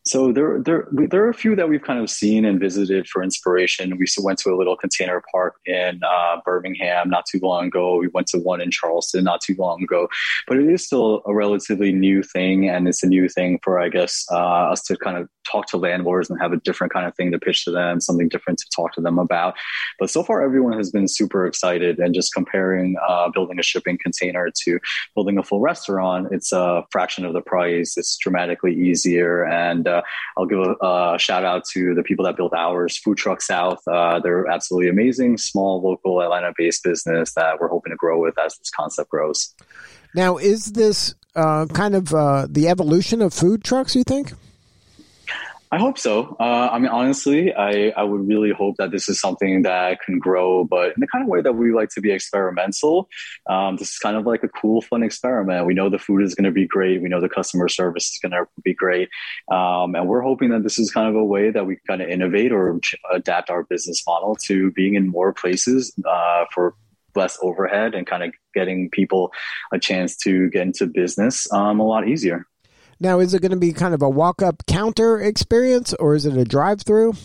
So 0.05 0.33
there, 0.33 0.59
there, 0.59 0.87
there 0.91 1.23
are 1.23 1.29
a 1.29 1.33
few 1.33 1.55
that 1.55 1.69
we've 1.69 1.81
kind 1.81 1.99
of 1.99 2.09
seen 2.09 2.43
and 2.43 2.59
visited 2.59 3.07
for 3.07 3.23
inspiration. 3.23 3.97
We 3.97 4.05
went 4.21 4.37
to 4.39 4.49
a 4.49 4.57
little 4.57 4.75
container 4.75 5.23
park 5.31 5.55
in 5.65 6.01
uh, 6.03 6.37
Birmingham 6.43 7.09
not 7.09 7.25
too 7.25 7.39
long 7.41 7.67
ago. 7.67 7.95
We 7.95 8.09
went 8.09 8.27
to 8.27 8.39
one 8.39 8.59
in 8.59 8.69
Charleston 8.69 9.23
not 9.23 9.39
too 9.39 9.55
long 9.57 9.81
ago, 9.81 10.09
but 10.45 10.57
it 10.57 10.67
is 10.67 10.85
still 10.85 11.21
a 11.25 11.33
relatively 11.33 11.93
new 11.93 12.21
thing, 12.21 12.67
and 12.67 12.85
it's 12.87 13.01
a 13.01 13.07
new 13.07 13.29
thing 13.29 13.59
for 13.63 13.79
I 13.79 13.87
guess 13.87 14.25
uh, 14.29 14.71
us 14.71 14.81
to 14.83 14.97
kind 14.97 15.15
of 15.17 15.29
talk 15.49 15.67
to 15.67 15.77
landlords 15.77 16.29
and 16.29 16.39
have 16.41 16.51
a 16.51 16.57
different 16.57 16.91
kind 16.91 17.05
of 17.05 17.15
thing 17.15 17.31
to 17.31 17.39
pitch 17.39 17.63
to 17.65 17.71
them, 17.71 18.01
something 18.01 18.27
different 18.27 18.59
to 18.59 18.65
talk 18.75 18.93
to 18.93 19.01
them 19.01 19.17
about. 19.19 19.55
But 19.99 20.09
so 20.09 20.23
far, 20.23 20.41
everyone 20.41 20.77
has 20.77 20.91
been 20.91 21.07
super 21.07 21.45
excited, 21.45 21.99
and 21.99 22.13
just 22.13 22.33
comparing 22.33 22.97
uh, 23.07 23.29
building 23.29 23.57
a 23.57 23.63
shipping 23.63 23.97
container 24.01 24.49
to 24.65 24.79
building 25.15 25.37
a 25.37 25.43
full 25.43 25.61
restaurant, 25.61 26.27
it's 26.31 26.51
a 26.51 26.83
fraction 26.91 27.23
of 27.23 27.31
the 27.31 27.41
price. 27.41 27.95
It's 27.97 28.17
dramatically 28.17 28.73
easier 28.75 29.45
and 29.45 29.87
uh, 29.97 30.01
I'll 30.37 30.45
give 30.45 30.59
a, 30.59 31.15
shout 31.19 31.43
out 31.43 31.63
to 31.73 31.93
the 31.93 32.03
people 32.03 32.25
that 32.25 32.35
built 32.37 32.53
ours, 32.53 32.97
Food 32.97 33.17
Truck 33.17 33.41
South. 33.41 33.79
Uh, 33.87 34.19
they're 34.19 34.47
absolutely 34.47 34.89
amazing, 34.89 35.37
small, 35.37 35.81
local, 35.81 36.21
Atlanta 36.21 36.53
based 36.57 36.83
business 36.83 37.33
that 37.33 37.59
we're 37.59 37.69
hoping 37.69 37.91
to 37.91 37.97
grow 37.97 38.19
with 38.19 38.37
as 38.39 38.57
this 38.57 38.69
concept 38.69 39.09
grows. 39.09 39.53
Now, 40.15 40.37
is 40.37 40.73
this 40.73 41.15
uh, 41.35 41.65
kind 41.67 41.95
of 41.95 42.13
uh, 42.13 42.47
the 42.49 42.67
evolution 42.67 43.21
of 43.21 43.33
food 43.33 43.63
trucks, 43.63 43.95
you 43.95 44.03
think? 44.03 44.33
I 45.73 45.79
hope 45.79 45.97
so. 45.97 46.37
Uh, 46.39 46.69
I 46.71 46.77
mean, 46.77 46.91
honestly, 46.91 47.51
I, 47.51 47.91
I 47.97 48.03
would 48.03 48.27
really 48.27 48.51
hope 48.51 48.75
that 48.77 48.91
this 48.91 49.09
is 49.09 49.19
something 49.19 49.63
that 49.63 50.01
can 50.01 50.19
grow, 50.19 50.63
but 50.63 50.89
in 50.89 50.99
the 50.99 51.07
kind 51.07 51.23
of 51.23 51.29
way 51.29 51.41
that 51.41 51.53
we 51.53 51.73
like 51.73 51.89
to 51.95 52.01
be 52.01 52.11
experimental. 52.11 53.09
Um, 53.49 53.77
this 53.77 53.89
is 53.89 53.97
kind 53.97 54.15
of 54.15 54.27
like 54.27 54.43
a 54.43 54.49
cool, 54.49 54.83
fun 54.83 55.01
experiment. 55.01 55.65
We 55.65 55.73
know 55.73 55.89
the 55.89 55.97
food 55.97 56.21
is 56.21 56.35
going 56.35 56.43
to 56.43 56.51
be 56.51 56.67
great. 56.67 57.01
We 57.01 57.09
know 57.09 57.19
the 57.19 57.27
customer 57.27 57.67
service 57.69 58.03
is 58.03 58.19
going 58.21 58.33
to 58.33 58.45
be 58.63 58.75
great. 58.75 59.09
Um, 59.51 59.95
and 59.95 60.07
we're 60.07 60.21
hoping 60.21 60.51
that 60.51 60.61
this 60.61 60.77
is 60.77 60.91
kind 60.91 61.09
of 61.09 61.15
a 61.15 61.25
way 61.25 61.49
that 61.49 61.65
we 61.65 61.77
kind 61.87 62.03
of 62.03 62.07
innovate 62.07 62.51
or 62.51 62.79
adapt 63.11 63.49
our 63.49 63.63
business 63.63 64.03
model 64.05 64.35
to 64.43 64.69
being 64.73 64.93
in 64.93 65.07
more 65.07 65.33
places 65.33 65.91
uh, 66.07 66.45
for 66.53 66.75
less 67.15 67.39
overhead 67.41 67.95
and 67.95 68.05
kind 68.05 68.21
of 68.21 68.31
getting 68.53 68.91
people 68.91 69.31
a 69.71 69.79
chance 69.79 70.17
to 70.17 70.51
get 70.51 70.61
into 70.61 70.85
business 70.85 71.51
um, 71.51 71.79
a 71.79 71.83
lot 71.83 72.07
easier. 72.07 72.45
Now, 73.03 73.19
is 73.19 73.33
it 73.33 73.41
going 73.41 73.51
to 73.51 73.57
be 73.57 73.73
kind 73.73 73.93
of 73.93 74.01
a 74.01 74.09
walk 74.09 74.41
up 74.41 74.65
counter 74.65 75.19
experience 75.19 75.93
or 75.95 76.15
is 76.15 76.25
it 76.25 76.37
a 76.37 76.45
drive 76.45 76.83
through? 76.83 77.15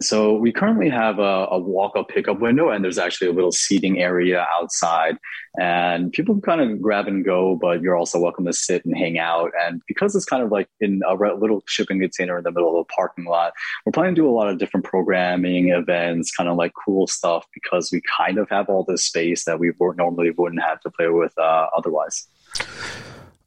So 0.00 0.34
we 0.34 0.52
currently 0.52 0.88
have 0.88 1.18
a, 1.18 1.48
a 1.50 1.58
walk-up 1.58 2.08
pickup 2.08 2.38
window, 2.38 2.68
and 2.68 2.84
there's 2.84 2.98
actually 2.98 3.28
a 3.28 3.32
little 3.32 3.50
seating 3.50 4.00
area 4.00 4.46
outside, 4.52 5.16
and 5.58 6.12
people 6.12 6.34
can 6.34 6.42
kind 6.42 6.60
of 6.60 6.80
grab 6.80 7.08
and 7.08 7.24
go, 7.24 7.56
but 7.56 7.80
you're 7.80 7.96
also 7.96 8.20
welcome 8.20 8.44
to 8.44 8.52
sit 8.52 8.84
and 8.84 8.96
hang 8.96 9.18
out. 9.18 9.50
And 9.60 9.80
because 9.88 10.14
it's 10.14 10.24
kind 10.24 10.42
of 10.42 10.52
like 10.52 10.68
in 10.80 11.00
a 11.08 11.14
little 11.14 11.64
shipping 11.66 11.98
container 12.00 12.38
in 12.38 12.44
the 12.44 12.52
middle 12.52 12.78
of 12.78 12.86
a 12.88 12.92
parking 12.92 13.24
lot, 13.24 13.52
we're 13.84 13.92
planning 13.92 14.14
to 14.14 14.20
do 14.20 14.28
a 14.28 14.34
lot 14.34 14.48
of 14.48 14.58
different 14.58 14.84
programming 14.84 15.70
events, 15.70 16.30
kind 16.30 16.48
of 16.48 16.56
like 16.56 16.72
cool 16.84 17.06
stuff, 17.08 17.46
because 17.52 17.90
we 17.90 18.00
kind 18.16 18.38
of 18.38 18.48
have 18.50 18.68
all 18.68 18.84
this 18.84 19.06
space 19.06 19.44
that 19.44 19.58
we 19.58 19.72
normally 19.80 20.30
wouldn't 20.30 20.62
have 20.62 20.80
to 20.82 20.90
play 20.90 21.08
with 21.08 21.36
uh, 21.38 21.66
otherwise. 21.76 22.28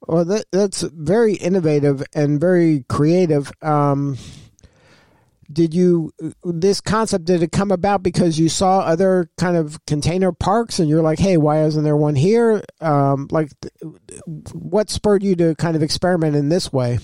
Well, 0.06 0.24
that, 0.24 0.46
that's 0.52 0.82
very 0.82 1.34
innovative 1.34 2.02
and 2.14 2.40
very 2.40 2.84
creative. 2.88 3.52
Um, 3.62 4.16
did 5.50 5.72
you 5.72 6.12
this 6.44 6.80
concept 6.80 7.24
did 7.24 7.42
it 7.42 7.52
come 7.52 7.70
about 7.70 8.02
because 8.02 8.38
you 8.38 8.48
saw 8.48 8.80
other 8.80 9.30
kind 9.38 9.56
of 9.56 9.84
container 9.86 10.30
parks 10.30 10.78
and 10.78 10.88
you're 10.88 11.02
like, 11.02 11.18
hey, 11.18 11.36
why 11.38 11.62
isn't 11.64 11.84
there 11.84 11.96
one 11.96 12.16
here? 12.16 12.62
Um, 12.80 13.28
like, 13.30 13.50
what 14.52 14.90
spurred 14.90 15.22
you 15.22 15.34
to 15.36 15.54
kind 15.54 15.74
of 15.74 15.82
experiment 15.82 16.36
in 16.36 16.50
this 16.50 16.72
way? 16.72 16.98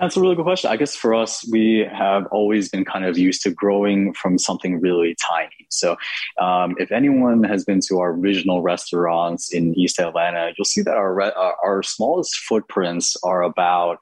That's 0.00 0.16
a 0.16 0.20
really 0.20 0.34
good 0.34 0.44
question. 0.44 0.70
I 0.70 0.78
guess 0.78 0.96
for 0.96 1.14
us, 1.14 1.46
we 1.52 1.86
have 1.92 2.26
always 2.30 2.70
been 2.70 2.86
kind 2.86 3.04
of 3.04 3.18
used 3.18 3.42
to 3.42 3.50
growing 3.50 4.14
from 4.14 4.38
something 4.38 4.80
really 4.80 5.14
tiny. 5.20 5.66
So, 5.68 5.96
um, 6.40 6.74
if 6.78 6.90
anyone 6.90 7.44
has 7.44 7.66
been 7.66 7.80
to 7.88 7.98
our 7.98 8.12
original 8.12 8.62
restaurants 8.62 9.52
in 9.52 9.78
East 9.78 9.98
Atlanta, 10.00 10.52
you'll 10.56 10.64
see 10.64 10.80
that 10.80 10.96
our 10.96 11.12
re- 11.12 11.34
our 11.62 11.82
smallest 11.82 12.34
footprints 12.34 13.14
are 13.22 13.42
about 13.42 13.98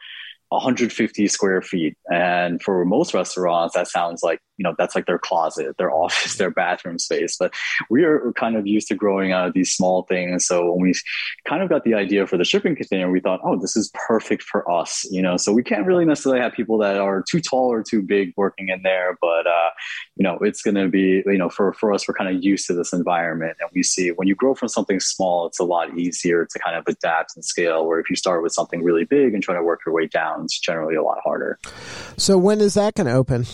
150 0.50 1.26
square 1.26 1.62
feet. 1.62 1.97
And 2.12 2.62
for 2.62 2.85
most 2.85 3.12
restaurants, 3.12 3.75
that 3.75 3.88
sounds 3.88 4.23
like 4.23 4.38
you 4.59 4.65
know 4.65 4.75
that's 4.77 4.95
like 4.95 5.07
their 5.07 5.19
closet 5.19 5.77
their 5.79 5.91
office 6.05 6.37
their 6.37 6.50
bathroom 6.50 6.99
space. 6.99 7.37
But 7.38 7.55
we 7.88 8.05
are 8.05 8.33
kind 8.33 8.57
of 8.57 8.67
used 8.67 8.88
to 8.88 8.95
growing 8.95 9.33
out 9.33 9.47
of 9.47 9.55
these 9.55 9.73
small 9.73 10.03
things. 10.03 10.45
So 10.47 10.73
when 10.73 10.83
we 10.83 10.93
kind 11.47 11.62
of 11.62 11.69
got 11.69 11.85
the 11.85 11.95
idea 11.95 12.27
for 12.27 12.37
the 12.37 12.45
shipping 12.45 12.77
container 12.77 13.11
we 13.11 13.21
thought 13.21 13.41
oh 13.45 13.59
this 13.59 13.77
is 13.77 13.91
perfect 13.95 14.43
for 14.43 14.69
us 14.71 15.07
you 15.11 15.23
know? 15.23 15.37
So 15.37 15.53
we 15.53 15.62
can't 15.62 15.87
really 15.87 16.05
necessarily 16.05 16.43
have 16.43 16.53
people 16.53 16.79
that 16.79 16.97
are 16.97 17.25
too 17.29 17.41
tall 17.41 17.73
or 17.73 17.83
too 17.83 18.03
big 18.03 18.35
working 18.37 18.69
in 18.69 18.83
there 18.83 19.17
but 19.21 19.47
uh, 19.47 19.71
you 20.17 20.25
know 20.25 20.38
it's 20.41 20.62
going 20.62 20.75
to 20.75 20.88
be 20.88 21.23
you 21.27 21.38
know 21.38 21.49
for, 21.49 21.73
for 21.73 21.93
us 21.93 22.09
we're 22.09 22.15
kind 22.15 22.35
of 22.35 22.43
used 22.43 22.67
to 22.67 22.75
this 22.75 22.93
environment. 22.93 23.57
And 23.61 23.71
we 23.75 23.83
see 23.83 24.11
when 24.11 24.27
you 24.27 24.35
grow 24.35 24.55
from 24.55 24.69
something 24.69 25.00
small 25.00 25.47
it's 25.47 25.61
a 25.61 25.65
lot 25.65 25.97
easier 25.97 26.45
to 26.45 26.59
kind 26.59 26.77
of 26.77 26.85
adapt 26.88 27.37
and 27.37 27.45
scale 27.45 27.87
where 27.87 28.00
if 28.00 28.11
you 28.11 28.17
start 28.17 28.43
with 28.43 28.53
something 28.53 28.83
really 28.83 29.05
big 29.05 29.35
and 29.35 29.43
try 29.43 29.55
to 29.55 29.62
work 29.62 29.81
your 29.87 29.95
way 29.95 30.07
down 30.07 30.45
it's 30.45 30.59
generally 30.59 30.97
a 30.97 31.03
lot 31.03 31.19
harder. 31.23 31.59
So 32.17 32.37
when 32.37 32.61
is 32.61 32.75
that 32.75 32.95
going 32.95 33.07
to 33.07 33.12
open 33.12 33.47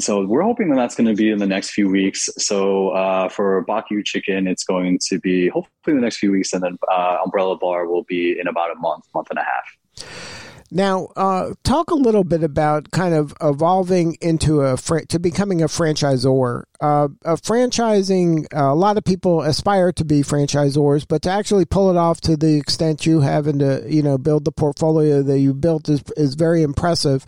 so 0.00 0.24
we're 0.24 0.42
hoping 0.42 0.70
that 0.70 0.76
that's 0.76 0.94
going 0.94 1.08
to 1.08 1.14
be 1.14 1.30
in 1.30 1.38
the 1.38 1.46
next 1.46 1.70
few 1.70 1.88
weeks. 1.88 2.28
So 2.38 2.90
uh, 2.90 3.28
for 3.28 3.62
Baku 3.62 4.02
Chicken, 4.04 4.46
it's 4.46 4.62
going 4.62 4.98
to 5.08 5.18
be 5.18 5.48
hopefully 5.48 5.92
in 5.92 5.96
the 5.96 6.02
next 6.02 6.18
few 6.18 6.30
weeks, 6.30 6.52
and 6.52 6.62
then 6.62 6.78
uh, 6.90 7.18
Umbrella 7.24 7.56
Bar 7.56 7.86
will 7.86 8.04
be 8.04 8.38
in 8.38 8.46
about 8.46 8.70
a 8.70 8.78
month, 8.78 9.04
month 9.14 9.28
and 9.30 9.38
a 9.38 9.42
half. 9.42 10.27
Now, 10.70 11.08
uh, 11.16 11.54
talk 11.64 11.90
a 11.90 11.94
little 11.94 12.24
bit 12.24 12.42
about 12.42 12.90
kind 12.90 13.14
of 13.14 13.34
evolving 13.40 14.16
into 14.20 14.60
a 14.60 14.76
fr- 14.76 15.00
to 15.08 15.18
becoming 15.18 15.62
a 15.62 15.66
franchisor. 15.66 16.64
Uh, 16.80 17.08
a 17.24 17.34
franchising, 17.34 18.46
uh, 18.54 18.72
a 18.72 18.74
lot 18.74 18.96
of 18.98 19.04
people 19.04 19.42
aspire 19.42 19.90
to 19.92 20.04
be 20.04 20.20
franchisors, 20.20 21.06
but 21.08 21.22
to 21.22 21.30
actually 21.30 21.64
pull 21.64 21.90
it 21.90 21.96
off 21.96 22.20
to 22.20 22.36
the 22.36 22.56
extent 22.56 23.06
you 23.06 23.20
have 23.20 23.46
and 23.46 23.60
to 23.60 23.84
you 23.88 24.02
know 24.02 24.18
build 24.18 24.44
the 24.44 24.52
portfolio 24.52 25.22
that 25.22 25.38
you 25.38 25.54
built 25.54 25.88
is 25.88 26.02
is 26.16 26.34
very 26.34 26.62
impressive. 26.62 27.24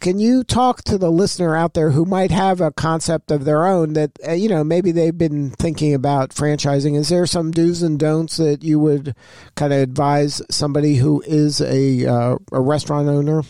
Can 0.00 0.18
you 0.18 0.44
talk 0.44 0.84
to 0.84 0.98
the 0.98 1.10
listener 1.10 1.56
out 1.56 1.72
there 1.72 1.90
who 1.90 2.04
might 2.04 2.30
have 2.30 2.60
a 2.60 2.70
concept 2.70 3.30
of 3.30 3.44
their 3.44 3.66
own 3.66 3.94
that 3.94 4.10
uh, 4.26 4.32
you 4.32 4.48
know 4.48 4.62
maybe 4.62 4.92
they've 4.92 5.16
been 5.16 5.50
thinking 5.50 5.94
about 5.94 6.30
franchising? 6.30 6.96
Is 6.96 7.08
there 7.08 7.26
some 7.26 7.50
do's 7.50 7.82
and 7.82 7.98
don'ts 7.98 8.36
that 8.36 8.62
you 8.62 8.78
would 8.78 9.14
kind 9.54 9.72
of 9.72 9.80
advise 9.80 10.42
somebody 10.50 10.96
who 10.96 11.22
is 11.26 11.60
a, 11.60 12.06
uh, 12.06 12.36
a 12.52 12.60
restaurant 12.66 13.08
owner? 13.08 13.42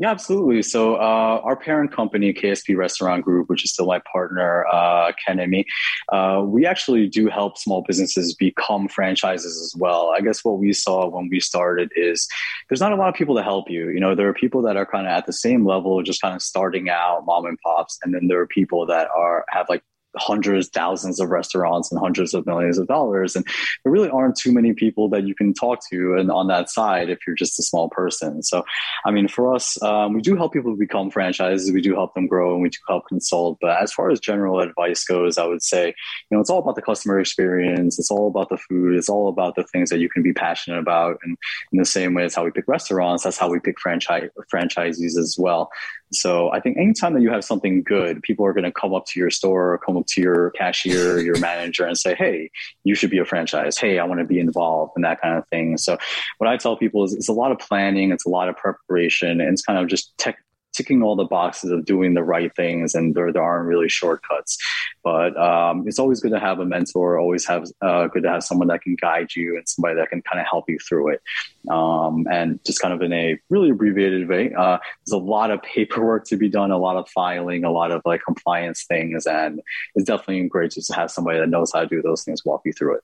Yeah, 0.00 0.12
absolutely. 0.12 0.62
So 0.62 0.94
uh, 0.94 1.40
our 1.42 1.56
parent 1.56 1.92
company, 1.92 2.32
KSP 2.32 2.76
Restaurant 2.76 3.24
Group, 3.24 3.48
which 3.48 3.64
is 3.64 3.72
still 3.72 3.86
my 3.86 4.00
partner, 4.12 4.64
uh, 4.72 5.10
Ken 5.26 5.40
and 5.40 5.50
me, 5.50 5.64
uh, 6.12 6.40
we 6.46 6.64
actually 6.64 7.08
do 7.08 7.26
help 7.26 7.58
small 7.58 7.82
businesses 7.82 8.32
become 8.32 8.86
franchises 8.86 9.60
as 9.60 9.74
well. 9.76 10.10
I 10.16 10.20
guess 10.20 10.44
what 10.44 10.60
we 10.60 10.72
saw 10.72 11.08
when 11.08 11.28
we 11.28 11.40
started 11.40 11.90
is 11.96 12.28
there's 12.68 12.80
not 12.80 12.92
a 12.92 12.96
lot 12.96 13.08
of 13.08 13.16
people 13.16 13.34
to 13.34 13.42
help 13.42 13.68
you. 13.68 13.88
You 13.88 13.98
know, 13.98 14.14
there 14.14 14.28
are 14.28 14.34
people 14.34 14.62
that 14.62 14.76
are 14.76 14.86
kind 14.86 15.08
of 15.08 15.10
at 15.10 15.26
the 15.26 15.32
same 15.32 15.66
level, 15.66 16.00
just 16.04 16.22
kind 16.22 16.36
of 16.36 16.42
starting 16.42 16.88
out, 16.88 17.26
mom 17.26 17.46
and 17.46 17.58
pops, 17.66 17.98
and 18.04 18.14
then 18.14 18.28
there 18.28 18.40
are 18.40 18.46
people 18.46 18.86
that 18.86 19.08
are 19.10 19.44
have 19.48 19.66
like 19.68 19.82
hundreds, 20.16 20.68
thousands 20.68 21.20
of 21.20 21.30
restaurants 21.30 21.90
and 21.90 22.00
hundreds 22.00 22.34
of 22.34 22.46
millions 22.46 22.78
of 22.78 22.86
dollars. 22.86 23.36
And 23.36 23.46
there 23.84 23.92
really 23.92 24.08
aren't 24.08 24.36
too 24.36 24.52
many 24.52 24.72
people 24.72 25.08
that 25.10 25.24
you 25.24 25.34
can 25.34 25.54
talk 25.54 25.80
to 25.90 26.14
and 26.14 26.30
on 26.30 26.48
that 26.48 26.70
side 26.70 27.10
if 27.10 27.18
you're 27.26 27.36
just 27.36 27.58
a 27.58 27.62
small 27.62 27.88
person. 27.88 28.42
So, 28.42 28.64
I 29.04 29.10
mean, 29.10 29.28
for 29.28 29.54
us, 29.54 29.80
um, 29.82 30.14
we 30.14 30.20
do 30.20 30.36
help 30.36 30.52
people 30.52 30.76
become 30.76 31.10
franchises. 31.10 31.72
We 31.72 31.82
do 31.82 31.94
help 31.94 32.14
them 32.14 32.26
grow 32.26 32.54
and 32.54 32.62
we 32.62 32.70
do 32.70 32.78
help 32.88 33.06
consult. 33.08 33.58
But 33.60 33.80
as 33.82 33.92
far 33.92 34.10
as 34.10 34.20
general 34.20 34.60
advice 34.60 35.04
goes, 35.04 35.38
I 35.38 35.46
would 35.46 35.62
say, 35.62 35.88
you 35.88 36.36
know, 36.36 36.40
it's 36.40 36.50
all 36.50 36.60
about 36.60 36.76
the 36.76 36.82
customer 36.82 37.20
experience. 37.20 37.98
It's 37.98 38.10
all 38.10 38.28
about 38.28 38.48
the 38.48 38.58
food. 38.58 38.96
It's 38.96 39.08
all 39.08 39.28
about 39.28 39.56
the 39.56 39.64
things 39.64 39.90
that 39.90 40.00
you 40.00 40.08
can 40.08 40.22
be 40.22 40.32
passionate 40.32 40.78
about. 40.78 41.18
And 41.22 41.36
in 41.72 41.78
the 41.78 41.84
same 41.84 42.14
way 42.14 42.24
as 42.24 42.34
how 42.34 42.44
we 42.44 42.50
pick 42.50 42.68
restaurants, 42.68 43.24
that's 43.24 43.38
how 43.38 43.50
we 43.50 43.60
pick 43.60 43.78
franchise 43.80 44.30
franchisees 44.52 45.18
as 45.18 45.36
well. 45.38 45.70
So 46.12 46.50
I 46.52 46.60
think 46.60 46.78
anytime 46.78 47.14
that 47.14 47.22
you 47.22 47.30
have 47.30 47.44
something 47.44 47.82
good, 47.82 48.22
people 48.22 48.46
are 48.46 48.52
going 48.52 48.64
to 48.64 48.72
come 48.72 48.94
up 48.94 49.04
to 49.06 49.20
your 49.20 49.30
store 49.30 49.74
or 49.74 49.78
come 49.78 49.96
up 49.96 50.06
to 50.08 50.20
your 50.20 50.50
cashier, 50.50 51.20
your 51.20 51.38
manager 51.38 51.86
and 51.86 51.96
say, 51.96 52.14
Hey, 52.14 52.50
you 52.84 52.94
should 52.94 53.10
be 53.10 53.18
a 53.18 53.24
franchise. 53.24 53.78
Hey, 53.78 53.98
I 53.98 54.04
want 54.04 54.20
to 54.20 54.26
be 54.26 54.38
involved 54.38 54.92
and 54.96 55.04
that 55.04 55.20
kind 55.20 55.36
of 55.36 55.46
thing. 55.48 55.78
So 55.78 55.96
what 56.38 56.48
I 56.48 56.56
tell 56.56 56.76
people 56.76 57.04
is 57.04 57.14
it's 57.14 57.28
a 57.28 57.32
lot 57.32 57.52
of 57.52 57.58
planning. 57.58 58.12
It's 58.12 58.26
a 58.26 58.30
lot 58.30 58.48
of 58.48 58.56
preparation 58.56 59.40
and 59.40 59.52
it's 59.52 59.62
kind 59.62 59.78
of 59.78 59.88
just 59.88 60.16
tech, 60.18 60.38
ticking 60.78 61.02
all 61.02 61.16
the 61.16 61.24
boxes 61.24 61.72
of 61.72 61.84
doing 61.84 62.14
the 62.14 62.22
right 62.22 62.54
things 62.54 62.94
and 62.94 63.16
there, 63.16 63.32
there 63.32 63.42
aren't 63.42 63.66
really 63.66 63.88
shortcuts. 63.88 64.56
But 65.02 65.36
um, 65.36 65.88
it's 65.88 65.98
always 65.98 66.20
good 66.20 66.30
to 66.30 66.38
have 66.38 66.60
a 66.60 66.64
mentor 66.64 67.18
always 67.18 67.44
have 67.46 67.64
uh, 67.82 68.06
good 68.06 68.22
to 68.22 68.30
have 68.30 68.44
someone 68.44 68.68
that 68.68 68.82
can 68.82 68.94
guide 68.94 69.34
you 69.34 69.56
and 69.56 69.68
somebody 69.68 69.96
that 69.96 70.10
can 70.10 70.22
kind 70.22 70.40
of 70.40 70.46
help 70.46 70.68
you 70.68 70.78
through 70.78 71.14
it. 71.14 71.22
Um, 71.68 72.26
and 72.30 72.60
just 72.64 72.80
kind 72.80 72.94
of 72.94 73.02
in 73.02 73.12
a 73.12 73.38
really 73.50 73.70
abbreviated 73.70 74.28
way 74.28 74.54
uh, 74.54 74.78
there's 75.04 75.12
a 75.12 75.18
lot 75.18 75.50
of 75.50 75.60
paperwork 75.62 76.24
to 76.26 76.36
be 76.36 76.48
done 76.48 76.70
a 76.70 76.78
lot 76.78 76.96
of 76.96 77.08
filing 77.10 77.64
a 77.64 77.70
lot 77.70 77.90
of 77.90 78.00
like 78.06 78.22
compliance 78.24 78.84
things 78.84 79.26
and 79.26 79.60
it's 79.94 80.06
definitely 80.06 80.48
great 80.48 80.70
just 80.70 80.86
to 80.86 80.94
have 80.94 81.10
somebody 81.10 81.38
that 81.38 81.48
knows 81.48 81.72
how 81.74 81.80
to 81.80 81.86
do 81.86 82.00
those 82.00 82.24
things 82.24 82.44
walk 82.44 82.62
you 82.64 82.72
through 82.72 82.94
it 82.94 83.02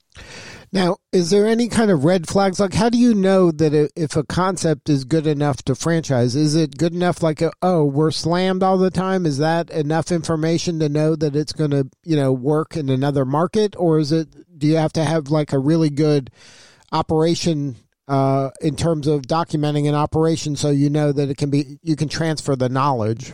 Now, 0.74 0.96
is 1.12 1.30
there 1.30 1.46
any 1.46 1.68
kind 1.68 1.92
of 1.92 2.04
red 2.04 2.26
flags? 2.26 2.58
Like, 2.58 2.74
how 2.74 2.90
do 2.90 2.98
you 2.98 3.14
know 3.14 3.52
that 3.52 3.92
if 3.94 4.16
a 4.16 4.24
concept 4.24 4.88
is 4.88 5.04
good 5.04 5.24
enough 5.24 5.62
to 5.66 5.76
franchise? 5.76 6.34
Is 6.34 6.56
it 6.56 6.76
good 6.76 6.92
enough, 6.92 7.22
like, 7.22 7.40
oh, 7.62 7.84
we're 7.84 8.10
slammed 8.10 8.64
all 8.64 8.76
the 8.76 8.90
time? 8.90 9.24
Is 9.24 9.38
that 9.38 9.70
enough 9.70 10.10
information 10.10 10.80
to 10.80 10.88
know 10.88 11.14
that 11.14 11.36
it's 11.36 11.52
going 11.52 11.70
to, 11.70 11.88
you 12.02 12.16
know, 12.16 12.32
work 12.32 12.76
in 12.76 12.90
another 12.90 13.24
market? 13.24 13.76
Or 13.78 14.00
is 14.00 14.10
it, 14.10 14.58
do 14.58 14.66
you 14.66 14.74
have 14.74 14.92
to 14.94 15.04
have 15.04 15.28
like 15.28 15.52
a 15.52 15.60
really 15.60 15.90
good 15.90 16.32
operation 16.90 17.76
uh, 18.08 18.50
in 18.60 18.74
terms 18.74 19.06
of 19.06 19.22
documenting 19.22 19.88
an 19.88 19.94
operation 19.94 20.56
so 20.56 20.70
you 20.70 20.90
know 20.90 21.12
that 21.12 21.30
it 21.30 21.36
can 21.36 21.50
be, 21.50 21.78
you 21.84 21.94
can 21.94 22.08
transfer 22.08 22.56
the 22.56 22.68
knowledge? 22.68 23.32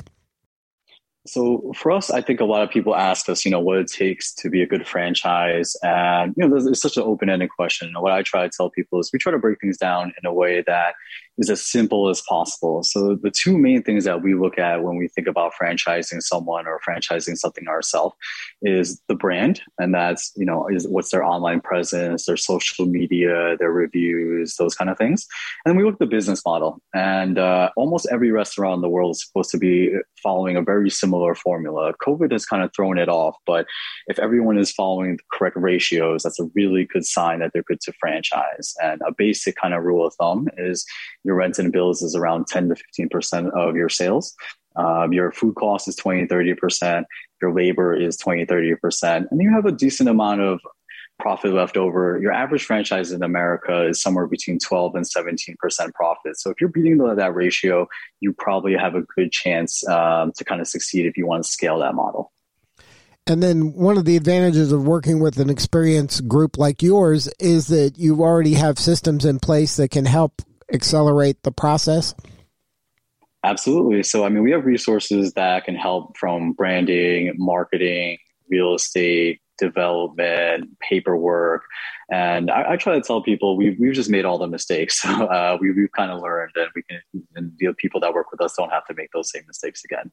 So 1.26 1.72
for 1.76 1.92
us, 1.92 2.10
I 2.10 2.22
think 2.22 2.40
a 2.40 2.46
lot 2.46 2.62
of 2.62 2.70
people 2.70 2.96
ask 2.96 3.28
us, 3.28 3.44
you 3.44 3.50
know, 3.50 3.60
what 3.60 3.76
it 3.76 3.88
takes 3.88 4.32
to 4.36 4.48
be 4.48 4.62
a 4.62 4.66
good 4.66 4.88
franchise, 4.88 5.76
and 5.82 6.34
you 6.36 6.48
know, 6.48 6.56
it's 6.56 6.80
such 6.80 6.96
an 6.96 7.02
open-ended 7.02 7.50
question. 7.50 7.88
And 7.88 8.02
what 8.02 8.12
I 8.12 8.22
try 8.22 8.42
to 8.42 8.50
tell 8.54 8.70
people 8.70 9.00
is 9.00 9.10
we 9.12 9.18
try 9.18 9.30
to 9.30 9.38
break 9.38 9.60
things 9.60 9.76
down 9.76 10.14
in 10.16 10.26
a 10.26 10.32
way 10.32 10.62
that 10.66 10.94
is 11.38 11.50
as 11.50 11.64
simple 11.64 12.08
as 12.08 12.22
possible. 12.28 12.82
So 12.82 13.16
the 13.20 13.30
two 13.30 13.56
main 13.58 13.82
things 13.82 14.04
that 14.04 14.22
we 14.22 14.34
look 14.34 14.58
at 14.58 14.82
when 14.82 14.96
we 14.96 15.08
think 15.08 15.26
about 15.26 15.52
franchising 15.60 16.20
someone 16.20 16.66
or 16.66 16.80
franchising 16.86 17.36
something 17.36 17.66
ourselves 17.68 18.14
is 18.62 19.00
the 19.08 19.14
brand, 19.14 19.62
and 19.78 19.94
that's 19.94 20.32
you 20.36 20.44
know 20.44 20.68
is 20.68 20.86
what's 20.86 21.10
their 21.10 21.24
online 21.24 21.60
presence, 21.60 22.26
their 22.26 22.36
social 22.36 22.86
media, 22.86 23.56
their 23.58 23.72
reviews, 23.72 24.56
those 24.56 24.74
kind 24.74 24.90
of 24.90 24.98
things. 24.98 25.26
And 25.64 25.76
we 25.76 25.84
look 25.84 25.94
at 25.94 25.98
the 25.98 26.06
business 26.06 26.42
model, 26.44 26.80
and 26.94 27.38
uh, 27.38 27.70
almost 27.76 28.06
every 28.10 28.30
restaurant 28.30 28.76
in 28.76 28.82
the 28.82 28.88
world 28.88 29.12
is 29.12 29.26
supposed 29.26 29.50
to 29.50 29.58
be 29.58 29.90
following 30.22 30.56
a 30.56 30.62
very 30.62 30.90
similar 30.90 31.34
formula. 31.34 31.94
COVID 32.06 32.32
has 32.32 32.44
kind 32.44 32.62
of 32.62 32.70
thrown 32.74 32.98
it 32.98 33.08
off, 33.08 33.36
but 33.46 33.66
if 34.08 34.18
everyone 34.18 34.58
is 34.58 34.72
following 34.72 35.16
the 35.16 35.22
correct 35.32 35.56
ratios, 35.56 36.22
that's 36.22 36.40
a 36.40 36.50
really 36.54 36.84
good 36.84 37.06
sign 37.06 37.40
that 37.40 37.52
they're 37.52 37.62
good 37.62 37.80
to 37.82 37.92
franchise. 37.98 38.74
And 38.82 39.00
a 39.06 39.12
basic 39.16 39.56
kind 39.56 39.74
of 39.74 39.82
rule 39.82 40.06
of 40.06 40.14
thumb 40.14 40.48
is 40.56 40.84
your 41.30 41.36
rent 41.36 41.60
and 41.60 41.72
bills 41.72 42.02
is 42.02 42.16
around 42.16 42.48
10 42.48 42.70
to 42.70 42.74
15% 42.74 43.52
of 43.52 43.76
your 43.76 43.88
sales. 43.88 44.34
Um, 44.74 45.12
your 45.12 45.30
food 45.30 45.54
cost 45.54 45.86
is 45.86 45.94
20, 45.94 46.26
30%. 46.26 47.04
Your 47.40 47.54
labor 47.54 47.94
is 47.94 48.16
20, 48.16 48.46
30%. 48.46 49.26
And 49.30 49.40
you 49.40 49.52
have 49.52 49.64
a 49.64 49.70
decent 49.70 50.08
amount 50.08 50.40
of 50.40 50.58
profit 51.20 51.52
left 51.52 51.76
over. 51.76 52.18
Your 52.20 52.32
average 52.32 52.64
franchise 52.64 53.12
in 53.12 53.22
America 53.22 53.86
is 53.86 54.02
somewhere 54.02 54.26
between 54.26 54.58
12 54.58 54.96
and 54.96 55.04
17% 55.04 55.94
profit. 55.94 56.36
So 56.36 56.50
if 56.50 56.60
you're 56.60 56.68
beating 56.68 56.98
that 56.98 57.32
ratio, 57.32 57.86
you 58.18 58.32
probably 58.32 58.74
have 58.74 58.96
a 58.96 59.02
good 59.02 59.30
chance 59.30 59.86
um, 59.86 60.32
to 60.36 60.44
kind 60.44 60.60
of 60.60 60.66
succeed 60.66 61.06
if 61.06 61.16
you 61.16 61.28
want 61.28 61.44
to 61.44 61.48
scale 61.48 61.78
that 61.78 61.94
model. 61.94 62.32
And 63.28 63.40
then 63.40 63.74
one 63.74 63.98
of 63.98 64.04
the 64.04 64.16
advantages 64.16 64.72
of 64.72 64.84
working 64.84 65.20
with 65.20 65.38
an 65.38 65.48
experienced 65.48 66.26
group 66.26 66.58
like 66.58 66.82
yours 66.82 67.28
is 67.38 67.68
that 67.68 67.96
you 67.96 68.22
already 68.22 68.54
have 68.54 68.80
systems 68.80 69.24
in 69.24 69.38
place 69.38 69.76
that 69.76 69.92
can 69.92 70.06
help 70.06 70.42
accelerate 70.72 71.42
the 71.42 71.52
process? 71.52 72.14
Absolutely. 73.42 74.02
So, 74.02 74.24
I 74.24 74.28
mean, 74.28 74.42
we 74.42 74.50
have 74.50 74.66
resources 74.66 75.32
that 75.32 75.64
can 75.64 75.74
help 75.74 76.16
from 76.18 76.52
branding, 76.52 77.32
marketing, 77.38 78.18
real 78.50 78.74
estate, 78.74 79.40
development, 79.58 80.70
paperwork. 80.80 81.62
And 82.10 82.50
I, 82.50 82.72
I 82.72 82.76
try 82.76 82.94
to 82.94 83.00
tell 83.00 83.22
people 83.22 83.56
we've, 83.56 83.78
we've 83.78 83.94
just 83.94 84.10
made 84.10 84.24
all 84.24 84.38
the 84.38 84.48
mistakes. 84.48 85.04
Uh, 85.20 85.56
we, 85.60 85.70
we've 85.70 85.92
kind 85.92 86.10
of 86.10 86.20
learned 86.20 86.50
and 86.56 86.68
we 86.74 86.82
can, 86.82 87.00
and 87.36 87.52
the 87.58 87.72
people 87.74 88.00
that 88.00 88.12
work 88.12 88.32
with 88.32 88.40
us 88.40 88.54
don't 88.56 88.70
have 88.70 88.84
to 88.86 88.94
make 88.94 89.10
those 89.12 89.30
same 89.30 89.42
mistakes 89.46 89.84
again. 89.84 90.10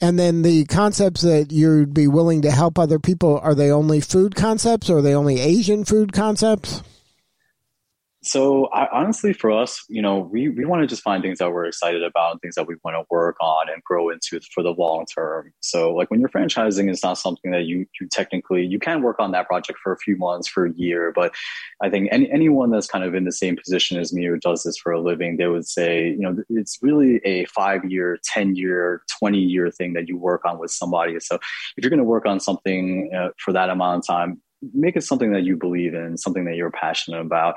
And 0.00 0.18
then 0.18 0.42
the 0.42 0.64
concepts 0.64 1.20
that 1.20 1.52
you'd 1.52 1.94
be 1.94 2.08
willing 2.08 2.42
to 2.42 2.50
help 2.50 2.78
other 2.78 2.98
people, 2.98 3.38
are 3.42 3.54
they 3.54 3.70
only 3.70 4.00
food 4.00 4.34
concepts 4.34 4.90
or 4.90 4.98
are 4.98 5.02
they 5.02 5.14
only 5.14 5.38
Asian 5.38 5.84
food 5.84 6.12
concepts? 6.12 6.82
So 8.24 8.66
I, 8.66 8.88
honestly, 8.90 9.34
for 9.34 9.52
us, 9.52 9.84
you 9.88 10.00
know, 10.00 10.18
we, 10.18 10.48
we 10.48 10.64
want 10.64 10.80
to 10.80 10.86
just 10.86 11.02
find 11.02 11.22
things 11.22 11.40
that 11.40 11.52
we're 11.52 11.66
excited 11.66 12.02
about 12.02 12.40
things 12.40 12.54
that 12.54 12.66
we 12.66 12.76
want 12.82 12.96
to 12.96 13.04
work 13.10 13.36
on 13.40 13.68
and 13.68 13.84
grow 13.84 14.08
into 14.08 14.40
for 14.52 14.62
the 14.62 14.70
long 14.70 15.04
term. 15.04 15.52
So 15.60 15.92
like 15.92 16.10
when 16.10 16.20
you're 16.20 16.30
franchising, 16.30 16.90
it's 16.90 17.02
not 17.02 17.18
something 17.18 17.50
that 17.50 17.64
you, 17.64 17.86
you 18.00 18.08
technically, 18.08 18.64
you 18.64 18.78
can 18.78 19.02
work 19.02 19.16
on 19.18 19.32
that 19.32 19.46
project 19.46 19.78
for 19.82 19.92
a 19.92 19.98
few 19.98 20.16
months, 20.16 20.48
for 20.48 20.64
a 20.64 20.72
year. 20.72 21.12
But 21.14 21.34
I 21.82 21.90
think 21.90 22.08
any, 22.10 22.30
anyone 22.30 22.70
that's 22.70 22.86
kind 22.86 23.04
of 23.04 23.14
in 23.14 23.24
the 23.24 23.32
same 23.32 23.56
position 23.56 23.98
as 23.98 24.12
me 24.12 24.26
or 24.26 24.38
does 24.38 24.62
this 24.62 24.78
for 24.78 24.92
a 24.92 25.00
living, 25.00 25.36
they 25.36 25.46
would 25.46 25.66
say, 25.66 26.08
you 26.08 26.20
know, 26.20 26.36
it's 26.48 26.78
really 26.80 27.20
a 27.26 27.44
five 27.46 27.84
year, 27.84 28.18
10 28.24 28.56
year, 28.56 29.02
20 29.18 29.38
year 29.38 29.70
thing 29.70 29.92
that 29.92 30.08
you 30.08 30.16
work 30.16 30.46
on 30.46 30.58
with 30.58 30.70
somebody. 30.70 31.20
So 31.20 31.34
if 31.34 31.84
you're 31.84 31.90
going 31.90 31.98
to 31.98 32.04
work 32.04 32.24
on 32.24 32.40
something 32.40 33.10
uh, 33.14 33.28
for 33.38 33.52
that 33.52 33.68
amount 33.68 33.98
of 33.98 34.06
time, 34.06 34.40
make 34.72 34.96
it 34.96 35.04
something 35.04 35.32
that 35.32 35.42
you 35.42 35.56
believe 35.56 35.92
in, 35.92 36.16
something 36.16 36.46
that 36.46 36.56
you're 36.56 36.70
passionate 36.70 37.20
about. 37.20 37.56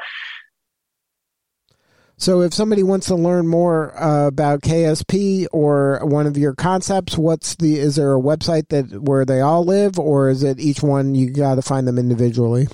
So, 2.19 2.41
if 2.41 2.51
somebody 2.51 2.81
wants 2.81 3.07
to 3.07 3.15
learn 3.15 3.47
more 3.47 3.95
uh, 4.01 4.27
about 4.27 4.61
KSP 4.61 5.45
or 5.51 5.99
one 6.03 6.25
of 6.25 6.35
your 6.35 6.55
concepts, 6.55 7.15
what's 7.15 7.55
the? 7.55 7.77
Is 7.77 7.95
there 7.95 8.15
a 8.15 8.19
website 8.19 8.69
that 8.69 9.03
where 9.03 9.23
they 9.23 9.39
all 9.39 9.63
live, 9.63 9.99
or 9.99 10.29
is 10.29 10.41
it 10.41 10.59
each 10.59 10.81
one 10.81 11.13
you 11.13 11.29
got 11.29 11.55
to 11.55 11.61
find 11.61 11.87
them 11.87 11.99
individually? 11.99 12.67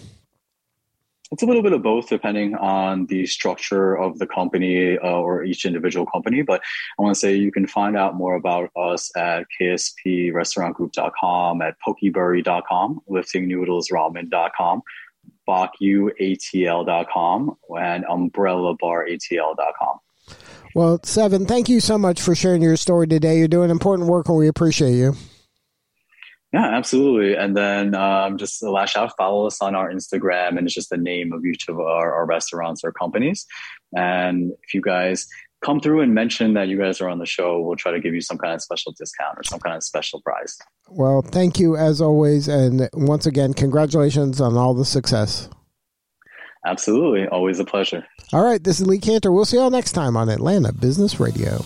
It's 1.34 1.42
a 1.42 1.48
little 1.48 1.64
bit 1.64 1.74
of 1.74 1.82
both, 1.82 2.10
depending 2.10 2.54
on 2.56 3.08
the 3.08 3.26
structure 3.26 3.98
of 3.98 4.20
the 4.20 4.28
company 4.28 5.00
uh, 5.00 5.10
or 5.10 5.44
each 5.44 5.66
individual 5.66 6.06
company. 6.06 6.44
But 6.44 6.62
I 7.00 7.02
want 7.02 7.16
to 7.16 7.20
say 7.20 7.36
you 7.36 7.52
can 7.52 7.66
find 7.66 7.98
out 7.98 8.16
more 8.16 8.36
about 8.36 8.70
us 8.76 9.10
at 9.18 9.48
ksprestaurantgroup.com, 9.60 11.62
at 11.64 11.76
pokeburri.com, 11.86 13.00
liftingnoodlesramen.com, 13.10 14.82
bakuatl.com 15.48 15.98
and 17.80 18.06
umbrellabaratl.com. 18.06 20.00
Well, 20.76 21.00
Seven, 21.04 21.46
thank 21.46 21.70
you 21.70 21.80
so 21.80 21.98
much 21.98 22.22
for 22.22 22.34
sharing 22.34 22.62
your 22.62 22.78
story 22.78 23.08
today. 23.08 23.38
You're 23.38 23.48
doing 23.48 23.70
important 23.70 24.10
work 24.10 24.28
and 24.30 24.38
we 24.38 24.48
appreciate 24.48 24.96
you. 24.96 25.16
Yeah, 26.52 26.66
absolutely. 26.66 27.36
And 27.36 27.58
then 27.58 27.96
um, 27.96 28.38
just 28.38 28.60
the 28.60 28.70
last 28.70 28.92
shout, 28.92 29.12
follow 29.18 29.48
us 29.48 29.60
on 29.60 29.74
our 29.74 29.92
Instagram, 29.92 30.50
and 30.50 30.68
it's 30.68 30.76
just 30.76 30.92
the 30.92 30.98
name 30.98 31.34
of 31.34 31.44
each 31.46 31.68
of 31.68 31.80
our, 31.80 32.14
our 32.14 32.28
restaurants 32.28 32.84
or 32.84 32.92
companies. 32.92 33.48
And 33.98 34.52
if 34.62 34.76
you 34.76 34.82
guys 34.82 35.28
come 35.64 35.80
through 35.80 36.02
and 36.02 36.14
mention 36.14 36.54
that 36.54 36.68
you 36.68 36.78
guys 36.78 37.02
are 37.02 37.10
on 37.10 37.20
the 37.20 37.26
show, 37.26 37.62
we'll 37.62 37.76
try 37.76 37.92
to 37.92 38.00
give 38.00 38.14
you 38.14 38.22
some 38.22 38.38
kind 38.38 38.54
of 38.54 38.62
special 38.62 38.94
discount 38.98 39.38
or 39.38 39.44
some 39.44 39.60
kind 39.60 39.76
of 39.76 39.84
special 39.84 40.22
prize. 40.22 40.58
Well, 40.90 41.22
thank 41.22 41.60
you 41.60 41.76
as 41.76 42.02
always. 42.02 42.48
And 42.48 42.90
once 42.94 43.26
again, 43.26 43.54
congratulations 43.54 44.42
on 44.42 44.58
all 44.58 44.74
the 44.74 44.86
success. 44.86 45.50
Absolutely. 46.66 47.28
Always 47.28 47.60
a 47.60 47.66
pleasure. 47.66 48.06
All 48.32 48.44
right. 48.44 48.64
This 48.64 48.80
is 48.80 48.88
Lee 48.88 49.00
Kantor. 49.00 49.34
We'll 49.34 49.46
see 49.46 49.58
you 49.58 49.64
all 49.64 49.70
next 49.70 49.92
time 49.92 50.16
on 50.16 50.30
Atlanta 50.30 50.72
Business 50.72 51.20
Radio. 51.20 51.64